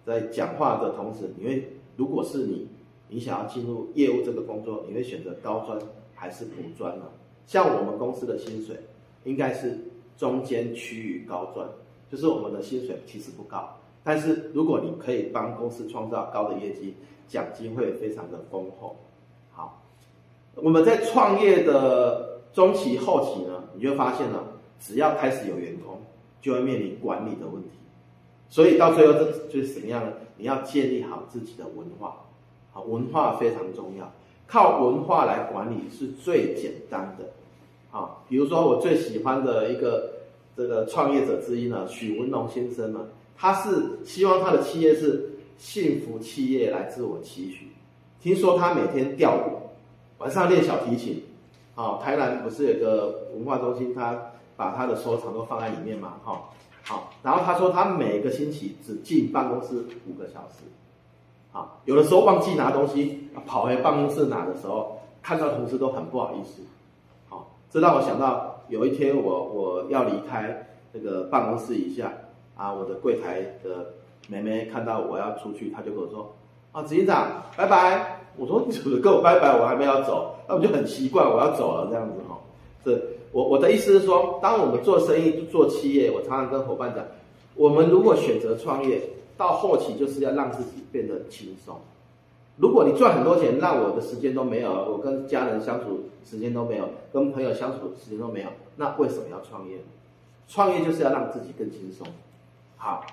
[0.04, 2.68] 在讲话的同时，你会如果是你，
[3.08, 5.78] 你想要进入业务这个工作，你会选择高专
[6.14, 7.04] 还是普专呢？
[7.46, 8.76] 像我们公司的薪水
[9.24, 9.78] 应该是
[10.16, 11.68] 中间区域高专，
[12.10, 16.94] 就是我们的薪水其实不高，但是如果你可以帮公司创造高的业绩，
[17.28, 18.96] 奖金会非常的丰厚。
[19.50, 19.82] 好，
[20.56, 22.30] 我们在创业的。
[22.52, 24.46] 中期、后期呢，你就发现了，
[24.78, 25.98] 只要开始有员工，
[26.42, 27.70] 就会面临管理的问题。
[28.52, 30.12] 所以到最后，这就是什么样呢？
[30.36, 32.16] 你要建立好自己的文化，
[32.70, 34.12] 好，文化非常重要，
[34.46, 37.24] 靠文化来管理是最简单的。
[37.90, 40.12] 好，比如说我最喜欢的一个
[40.55, 43.07] 这个创业者之一呢，许文龙先生呢，
[43.38, 47.68] 他是希望他的企业是幸福企业来自我期许。
[48.20, 49.50] 听说他每天钓鱼，
[50.18, 51.22] 晚上练小提琴。
[51.74, 54.14] 好，台南不是有个文化中心，他
[54.57, 56.50] 把他的收藏都放在里面嘛，哈，
[56.85, 60.64] 好，然后他说他每个星期只进办公室五个小时，
[61.53, 66.62] 好，有的时候忘记拿东西，跑回办公室拿的时候，看到同事都很不好意思，
[67.28, 72.12] 好，这让我想到有一天我我要离开这个办公室一下，
[72.57, 73.95] 啊，我的柜台的
[74.28, 76.35] 妹妹看到我要出去，她就跟我说，
[76.72, 78.18] 啊，执行长，拜拜。
[78.35, 79.61] 我说你怎么跟我拜拜？
[79.61, 82.39] 我还没有走，那我就很奇怪，我要走了这样子哈。
[82.83, 87.05] 是我我的意思是说，当我们做生意做企业，我常常跟伙伴讲，
[87.55, 89.03] 我们如果选择创业，
[89.37, 91.74] 到后期就是要让自己变得轻松。
[92.57, 99.78] 如果你赚很多钱，让我的时间都没有，我跟家人相处时间都没有，跟朋友相处时间都没有，那为什么要创业？
[100.47, 102.07] 创业就是要让自己更轻松。
[102.76, 103.05] 好。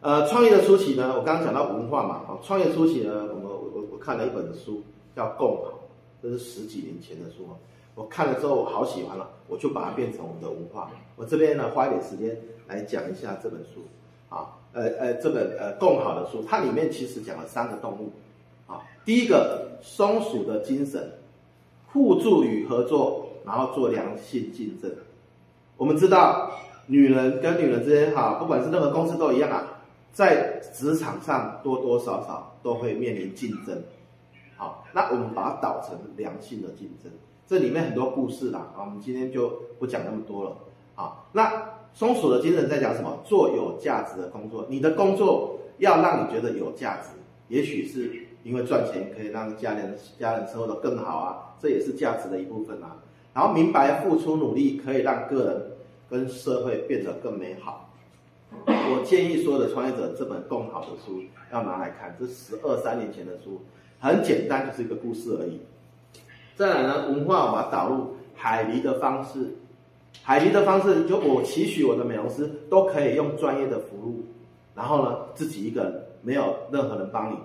[0.00, 4.80] 呃，创业的初期呢，我刚刚讲到文化嘛，啊，创业初期呢，我们我我看了一本书
[5.16, 5.70] 叫《共好》，
[6.22, 7.48] 这是十几年前的书，
[7.98, 10.88] 我看了之后我好喜欢了，我就把它变成我们的文化。
[11.16, 12.38] 我这边呢，花一点时间
[12.68, 13.82] 来讲一下这本书，
[14.28, 18.12] 啊，呃呃，这本呃《共好》的书，它里面其实讲了三个动物，
[18.68, 21.10] 啊，第一个松鼠的精神，
[21.92, 24.88] 互助与合作，然后做良性竞争。
[25.76, 26.52] 我们知道，
[26.86, 29.74] 女人跟女人之间，哈，不管是任何公司都一样啊。
[30.12, 33.82] 在职场上多多少少都会面临竞争，
[34.56, 37.10] 好，那我们把它导成良性的竞争，
[37.48, 40.54] 这里面很多故事啦，啊，我们今天就不讲那么多了，
[40.94, 41.50] 好，那
[41.94, 43.18] 松鼠的精神在讲什么？
[43.24, 47.08] 做有价值的工作，你的工作要让你觉得有价值，
[47.48, 52.98] 也许是因为赚钱可以让家人家人生活得更好啊，这也是价值的一部分啊，
[53.32, 55.70] 然后明白付出努力可以让个人
[56.10, 57.88] 跟社会变得更美好。
[58.66, 63.62] 我建议所有的创业者，这本更好的书要拿来看，这十二三年前的书，
[63.98, 65.58] 很简单，就是一个故事而已。
[66.58, 69.56] 再来呢，文化我把它导入海狸的方式，
[70.24, 74.24] 海狸的方式就我期许我的美容师都可以用专业的服务，
[74.74, 77.36] 然后呢，自己一个人没有任何人帮你，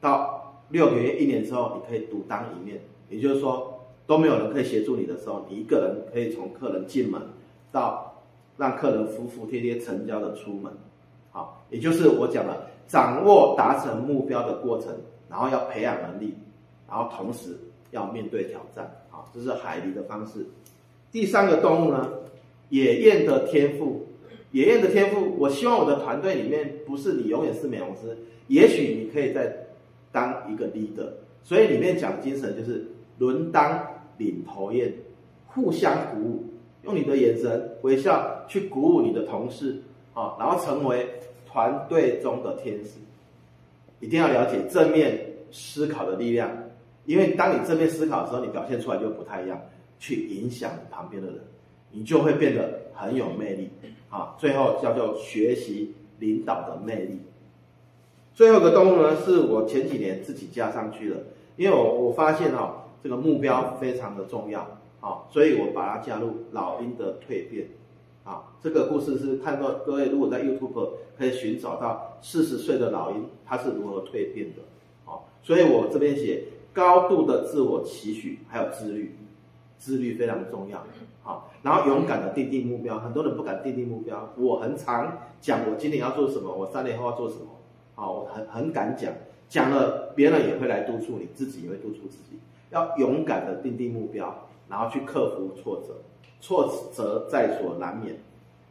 [0.00, 7.20] 到六个月一年之后，你可以独当一面，也就是说都没有人可以协助你的时候，你一个人可以从客人进门
[7.72, 8.06] 到。
[8.56, 10.70] 让客人服服帖帖成交的出门，
[11.30, 12.54] 好，也就是我讲的，
[12.86, 14.94] 掌握达成目标的过程，
[15.30, 16.34] 然后要培养能力，
[16.86, 17.56] 然后同时
[17.90, 20.46] 要面对挑战，好，这是海狸的方式。
[21.12, 22.10] 第三个动物呢，
[22.68, 24.06] 野雁的天赋，
[24.52, 28.16] 野雁的天赋，我希望我的团队里面不是你永远是美容师，
[28.46, 29.66] 也许你可以再
[30.12, 31.08] 当一个 leader，
[31.42, 32.86] 所以里面讲的精神就是
[33.18, 33.86] 轮当
[34.18, 34.92] 领头雁，
[35.46, 36.44] 互相鼓舞。
[36.82, 39.82] 用你的眼神微笑去鼓舞你的同事，
[40.14, 41.06] 啊，然后成为
[41.46, 42.92] 团队中的天使。
[44.00, 46.50] 一定要了解正面思考的力量，
[47.04, 49.60] 因为当你正面思考的时候，你表现出来就不太一样，
[49.98, 51.40] 去影响旁边的人，
[51.90, 53.70] 你就会变得很有魅力。
[54.08, 57.20] 啊，最后叫做学习领导的魅力。
[58.34, 61.16] 最后一个动物呢，是我前几年自己加上去的，
[61.56, 64.78] 因为我我发现哈，这个目标非常的重要。
[65.00, 67.66] 啊，所以我把它加入老鹰的蜕变，
[68.22, 74.60] 啊，这个故事是看到各位如果在 YouTube 可以寻找到四十岁的老鹰它是如何蜕变的，
[75.10, 79.16] 啊，所以我这边写高度的自我期许，还有自律，
[79.78, 80.84] 自律非常重要，
[81.22, 87.46] 好，然后勇敢的定定目标，很多人不敢定定目标，我很常讲我今年要做什么，我三年后要做什么，
[87.94, 89.12] 好，我很很敢讲，
[89.48, 92.38] 讲了别人也会来督促你，自己也会督促自己，
[92.70, 94.46] 要勇敢的定定目标。
[94.70, 95.96] 然后去克服挫折，
[96.40, 98.14] 挫折在所难免。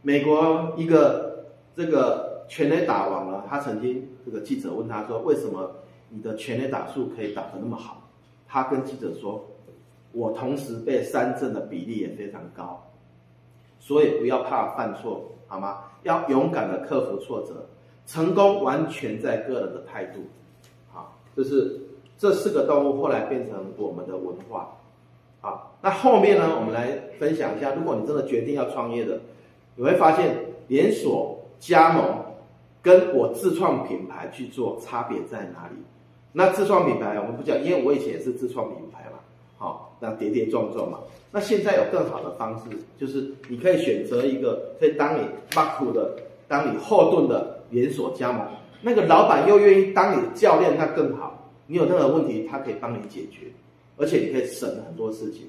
[0.01, 5.71] 美国一个这个全垒打王呢，他曾经这个记者问他说：“为什么
[6.09, 8.09] 你的全垒打数可以打得那么好？”
[8.47, 9.45] 他跟记者说
[10.11, 12.83] ：“我同时被三振的比例也非常高，
[13.79, 15.83] 所以不要怕犯错，好吗？
[16.03, 17.67] 要勇敢的克服挫折，
[18.07, 20.21] 成功完全在个人的态度。”
[20.91, 21.79] 好，这是
[22.17, 24.75] 这四个动物后来变成我们的文化。
[25.41, 26.55] 好，那后面呢？
[26.59, 29.19] 我们来分享一下，如果你真的决定要创业的，
[29.75, 30.35] 你会发现
[30.67, 32.25] 连锁加盟
[32.81, 35.75] 跟我自创品牌去做差别在哪里？
[36.31, 39.17] 那自创品牌我们不讲，因为我以前也是自创品牌嘛。
[39.57, 40.99] 好，那跌跌撞撞嘛。
[41.31, 42.63] 那现在有更好的方式，
[42.97, 45.25] 就是你可以选择一个可以当你
[45.55, 46.15] 马虎的、
[46.47, 48.45] 当你后盾的连锁加盟，
[48.81, 51.49] 那个老板又愿意当你的教练，那更好。
[51.67, 53.47] 你有任何问题，他可以帮你解决。
[53.97, 55.41] 而且你可以省很多事情。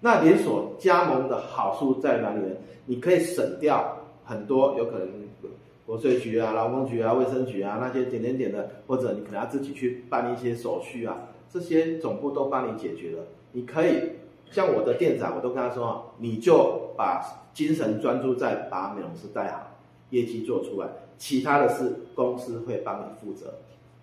[0.00, 2.48] 那连锁加盟的好处在哪里呢？
[2.86, 5.08] 你可以省掉很多有可能
[5.84, 13.24] 国税局啊、劳工局啊、卫生局啊那些点点点的，或者你可能要自己去办一些手续啊，这些总部都帮你解决了。
[13.52, 14.12] 你可以
[14.50, 17.22] 像我的店长，我都跟他说，你就把
[17.52, 19.78] 精神专注在把美容师带好，
[20.10, 23.54] 业绩做出来，其他的事公司会帮你负责。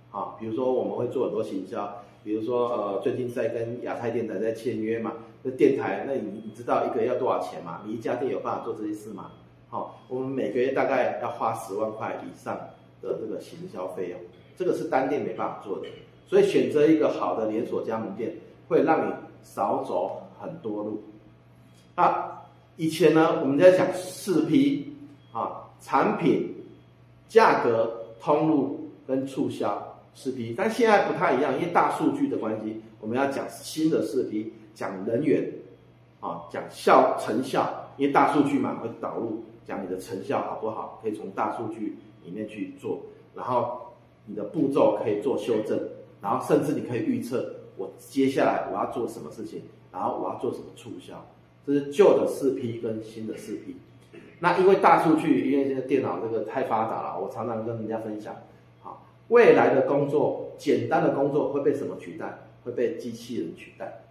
[0.09, 2.03] 好，比如说我们会做很多行销。
[2.21, 7.81] 比如说，呃，最近在跟亚太电台在签约嘛，那电台，那你你知道一个要多少钱吗？
[7.87, 9.31] 你一家店有办法做这些事吗？
[9.69, 12.55] 好，我们每个月大概要花十万块以上
[13.03, 14.19] 的这个行销费用，
[14.57, 15.87] 这个是单店没办法做的。
[16.25, 18.33] 所以选择一个好的连锁加盟店，
[18.67, 19.13] 会让你
[19.43, 21.03] 少走很多路。
[21.93, 22.41] 啊，
[22.77, 24.91] 以前呢，我们在讲四 P
[25.31, 26.55] 啊，产品、
[27.27, 35.47] 价格、通路跟促销四 P，但现在不太一样，因为大数据的关系，我们要讲新的四 P，讲人员，
[36.19, 43.01] 啊，讲效成效，因为大数据嘛会导入，讲你的成效好不好，可以从大数据里面去做，
[43.35, 43.93] 然后
[44.25, 45.79] 你的步骤可以做修正。
[46.21, 51.25] 然后甚至你可以预测我接下来我要做什么事情，然后我要做什么促销，
[51.65, 53.77] 这是旧的四 P 跟新的四 P。
[54.39, 58.35] 那因为大数据，因为现在电脑这个太发达了，我常常跟人家分享，
[58.81, 62.39] 好，未来的工作，简单的工作会被什么取代？
[62.65, 64.01] 会被机器人取代。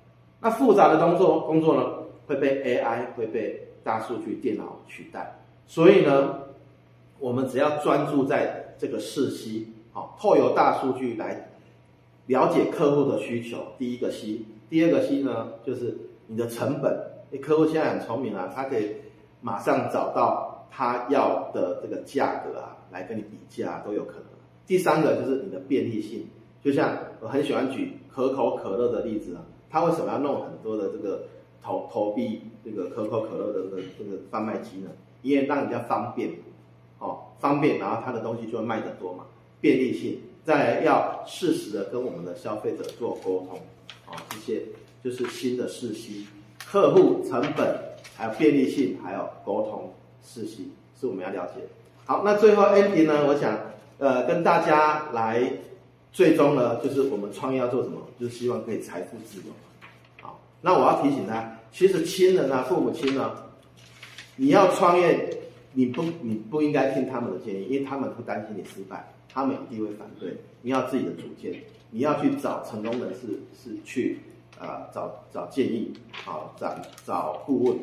[0.40, 1.92] 那复杂的工作，工作呢，
[2.26, 5.38] 会被 AI，会被大数据电脑取代。
[5.68, 6.40] 所以呢，
[7.20, 11.44] 我们只要专注在这个四 C，好，透由大数据来。
[12.26, 15.96] 了解客户的需求，第一个 C，第二个 C 呢，就是
[16.26, 16.98] 你的成本。
[17.30, 18.96] 诶，客户现在很聪明啊，他可以
[19.40, 24.24] 马上找到他要的这个价格啊，来跟你比价都有可能。
[24.66, 26.26] 第三个就是你的便利性，
[26.62, 29.40] 就像我很喜欢举可口可乐的例子啊，
[29.70, 31.22] 他为什么要弄很多的这个
[31.62, 34.90] 投投币这个可口可乐的这个这个贩卖机呢？
[35.22, 36.30] 因为让人家方便，
[36.98, 39.24] 哦，方便，然后他的东西就会卖得多嘛，
[39.60, 40.20] 便利性。
[40.44, 43.58] 再来要适时的跟我们的消费者做沟通，
[44.06, 44.62] 哦，这些
[45.04, 46.24] 就是新的四 C，
[46.64, 47.78] 客户成本，
[48.16, 49.92] 还有便利性，还有沟通
[50.22, 50.62] 四 C
[50.98, 51.60] 是我们要了解。
[52.06, 53.58] 好，那最后 ending 呢，我想
[53.98, 55.52] 呃跟大家来，
[56.12, 59.52] 最终呢就是我们创业要做什么，就是希望可以财富自由。
[60.22, 63.32] 好，那我要提醒他，其实亲人啊，父母亲呢，
[64.39, 65.28] 你要创业，
[65.72, 69.12] 你不你不应该听他们的建议，因为他们会担心你失败。
[69.30, 74.20] 他们一定会反对，你要自己的主见，你要去找成功人士，是去
[74.59, 75.93] 啊、呃、找找建议，
[76.24, 76.74] 好找
[77.05, 77.76] 找顾问，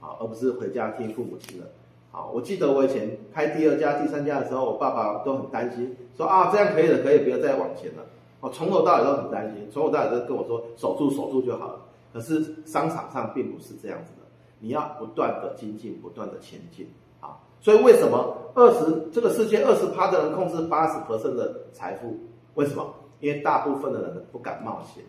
[0.00, 1.66] 好，而不是回家听父母亲的。
[2.10, 8.06] 好，我记得我以前开第二家、第三家的时候，我爸爸都很担心，说啊这样可以了，可以不要再往前了。
[8.40, 11.80] 我从头到尾都很担心，从头到尾都跟我说守住守住就好了。
[12.12, 14.25] 可是商场上并不是这样子的，
[14.58, 16.88] 你要不断的精进，不断的前进。
[17.20, 22.16] 啊所以为什么二十这个世界二十趴的人控制八十 percent 的财富？
[22.54, 22.94] 为什么？
[23.20, 25.02] 因为大部分的人不敢冒险。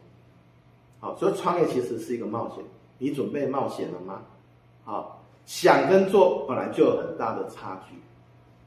[1.00, 2.64] 好，所以创业其实是一个冒险。
[2.98, 4.22] 你准备冒险了吗？
[4.84, 7.96] 好，想跟做本来就有很大的差距。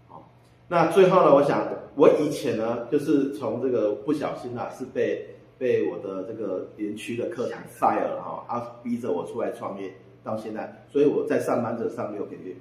[0.09, 0.22] 好，
[0.68, 1.66] 那最后呢，我想
[1.97, 5.26] 我以前呢，就是从这个不小心啊，是被
[5.59, 12.56] 被我的这个园区的课堂 fire 了哈，他逼着我出来创业到现在，所以我在上班者上六个月。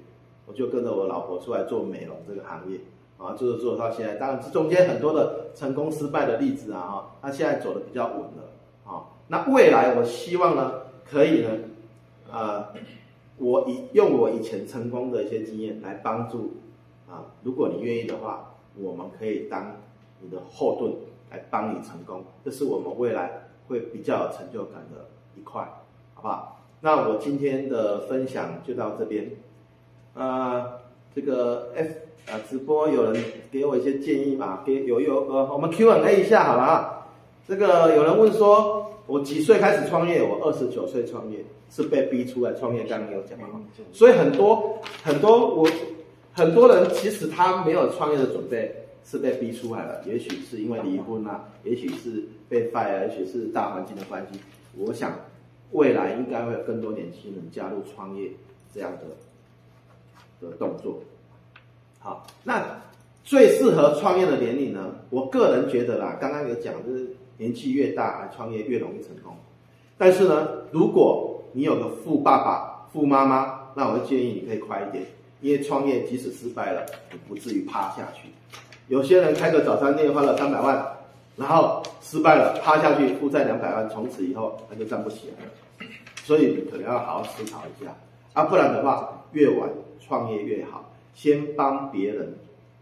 [0.46, 2.80] 我就跟着我老婆出来做美容这个行业，
[3.18, 4.16] 啊，就是做到现在。
[4.16, 8.50] 当然，这中间很多的成功失败的例子啊，哈，他现在走的比较稳了，
[8.84, 10.72] 啊，那未来我希望呢，
[11.08, 11.50] 可以呢，
[12.32, 12.66] 呃，
[13.38, 16.54] 我以用我以前成功的一些经验来帮助，
[17.08, 19.76] 啊，如果你愿意的话，我们可以当
[20.20, 20.94] 你的后盾
[21.30, 25.06] 来帮你成功，这是我们未来会比较有成就感的
[25.36, 25.62] 一块，
[26.14, 26.59] 好不好？
[26.80, 29.30] 那我今天的分享就到这边。
[30.14, 30.80] 呃，
[31.14, 31.88] 这个 F
[32.30, 33.22] 啊直播有人
[33.52, 34.62] 给我一些建议嘛？
[34.64, 37.06] 给有有呃，我们 Q&A 一下好了啊。
[37.46, 40.22] 这个有人问说，我几岁开始创业？
[40.22, 42.84] 我二十九岁创业，是被逼出来创业。
[42.84, 43.60] 刚刚有讲嘛？
[43.92, 45.68] 所以很多很多我
[46.32, 48.74] 很多人其实他没有创业的准备，
[49.04, 50.00] 是被逼出来了。
[50.06, 54.40] 也许是因为离婚啊，也许是被 fire，也许是大环境的关系。
[54.78, 55.12] 我想
[55.72, 58.30] 未来应该会有更多年轻人加入创业
[58.74, 59.04] 这样的。
[60.40, 60.98] 的动作，
[61.98, 62.64] 好，那
[63.22, 64.90] 最适合创业的年龄呢？
[65.10, 69.36] 我个人觉得啦，刚刚有讲，就是年纪越大，创业越容易成功。
[69.98, 75.04] 但是呢，如果你有个富爸爸、富妈妈，那我会建议你可以快一点，
[75.42, 78.30] 因为创业即使失败了，也不至于趴下去。
[78.88, 80.82] 有些人开个早餐店花了三百万，
[81.40, 85.90] 然后失败了，趴下去负债两百万，从此以后他就站不起来了。
[86.22, 87.96] 所以你可能要好好思考一下，
[88.34, 89.68] 啊，不然的话，越晚。
[90.02, 92.34] 创业越好，先帮别人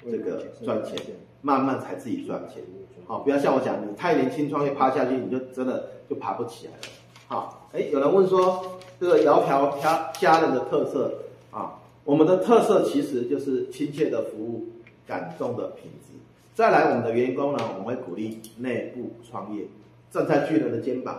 [0.02, 0.96] 这个赚钱，
[1.42, 2.62] 慢慢才自己赚钱。
[3.06, 6.78] 好，不要像我讲，你太年轻创业趴下去，你就真的就爬不起来了。
[7.26, 11.12] 好，哎，有人问说，这个窈窕家家人的特色
[11.50, 14.64] 啊，我们的特色其实就是亲切的服务，
[15.06, 16.07] 感动的品质。
[16.58, 19.64] 再来，我们的员工呢，我们会鼓励内部创业，
[20.10, 21.16] 站在巨人的肩膀，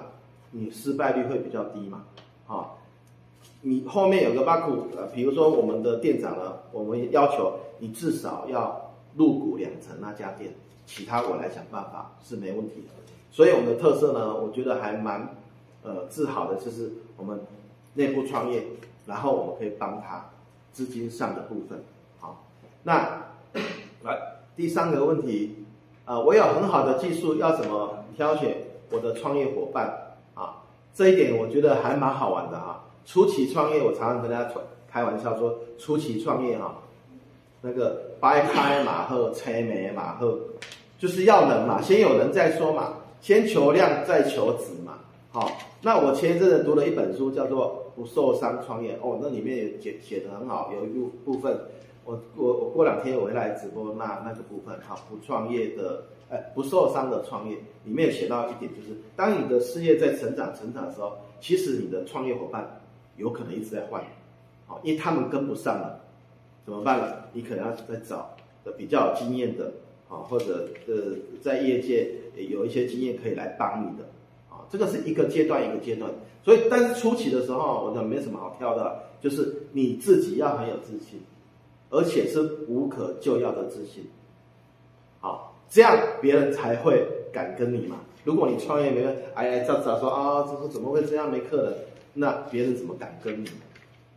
[0.51, 2.03] 你失败率会比较低嘛？
[2.45, 2.77] 好。
[3.61, 10.51] 你后面有个 bug，，呃，比如说我们的店长呢，我们要求你至少要入股两成那家店，
[10.85, 12.89] 其他我来想办法是没问题的。
[13.31, 15.37] 所以我们的特色呢，我觉得还蛮
[15.83, 17.39] 呃自豪的，就是我们
[17.93, 18.61] 内部创业，
[19.05, 20.29] 然后我们可以帮他
[20.73, 21.81] 资金上的部分。
[22.19, 22.43] 好，
[22.83, 23.21] 那
[24.03, 24.19] 来
[24.59, 25.55] 第三个问题，
[26.03, 28.57] 啊、我有很好的技术，要怎么挑选
[28.91, 30.63] 我的创业伙伴啊？
[30.93, 32.83] 这一点我觉得还蛮好玩的啊。
[33.05, 34.51] 初期创业，我常常跟大家
[34.91, 36.75] 开玩笑说，初期创业哈，
[37.61, 40.37] 那个掰开马后拆没马后，
[40.97, 44.95] 就是要人嘛，先有人再说嘛，先求量再求质嘛。
[45.31, 45.49] 好，
[45.83, 51.57] 那我前一阵子读了一本书，叫做《不受伤创业》，哦，那里面也写写得很好，有一部部分，
[52.09, 62.67] 我我我过两天我会来直播那那个部分，哈，不创业的，哎，不受伤的创业，里面有写到一点，就是当你的事业在成长成长的时候，其实你的创业伙伴。
[63.17, 64.01] 有可能一直在换，
[64.65, 65.99] 好，因为他们跟不上了，
[66.63, 67.25] 怎么办了？
[67.33, 68.33] 你可能要再找
[68.63, 69.73] 的比较有经验的，
[70.07, 72.09] 啊，或者呃，在业界
[72.49, 74.05] 有一些经验可以来帮你的，
[74.49, 76.09] 啊，这个是一个阶段一个阶段。
[76.45, 81.19] 所以，但是初期的时候，我觉得没什么好挑的，就是你自己要很有自信，
[81.89, 84.05] 而且是无可救药的自信，
[85.19, 87.97] 好，这样别人才会敢跟你嘛。
[88.23, 91.73] 如果你创业没有，哎呀，照照说啊，这是怎么会这样没客人？
[92.13, 93.49] 那别人怎么敢跟你，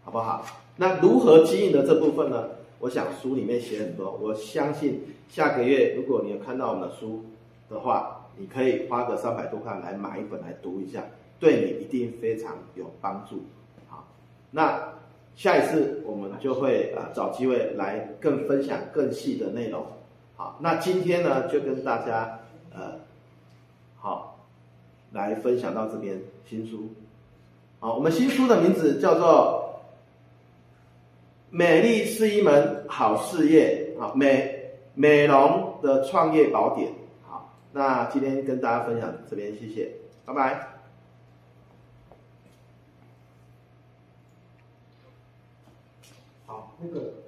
[0.05, 0.45] 好不好？
[0.77, 2.49] 那如何经营的这部分呢？
[2.79, 7.25] 我想书里面写很多，我相信下个月如果你有看到我们的书
[7.70, 11.05] 的话，你可以花个三百多块来买一本来读一下，
[11.39, 13.45] 对你一定非常有帮助。
[13.89, 14.09] 好，
[14.51, 14.93] 那
[15.35, 19.85] 下一次我们就会啊找机会来更分享更细的内容。
[20.37, 22.39] 好，那今天呢就跟大家
[22.74, 22.93] 呃
[23.97, 24.39] 好
[25.12, 26.89] 来分享到这边新书。
[27.80, 29.80] 好，我们新书的名字叫做
[31.55, 36.93] 《美丽是一门好事业》，好美美容的创业宝典。
[37.28, 39.89] 好，那今天跟大家分享这边，谢谢，
[40.24, 40.72] 拜拜。
[46.83, 47.22] 好，那个。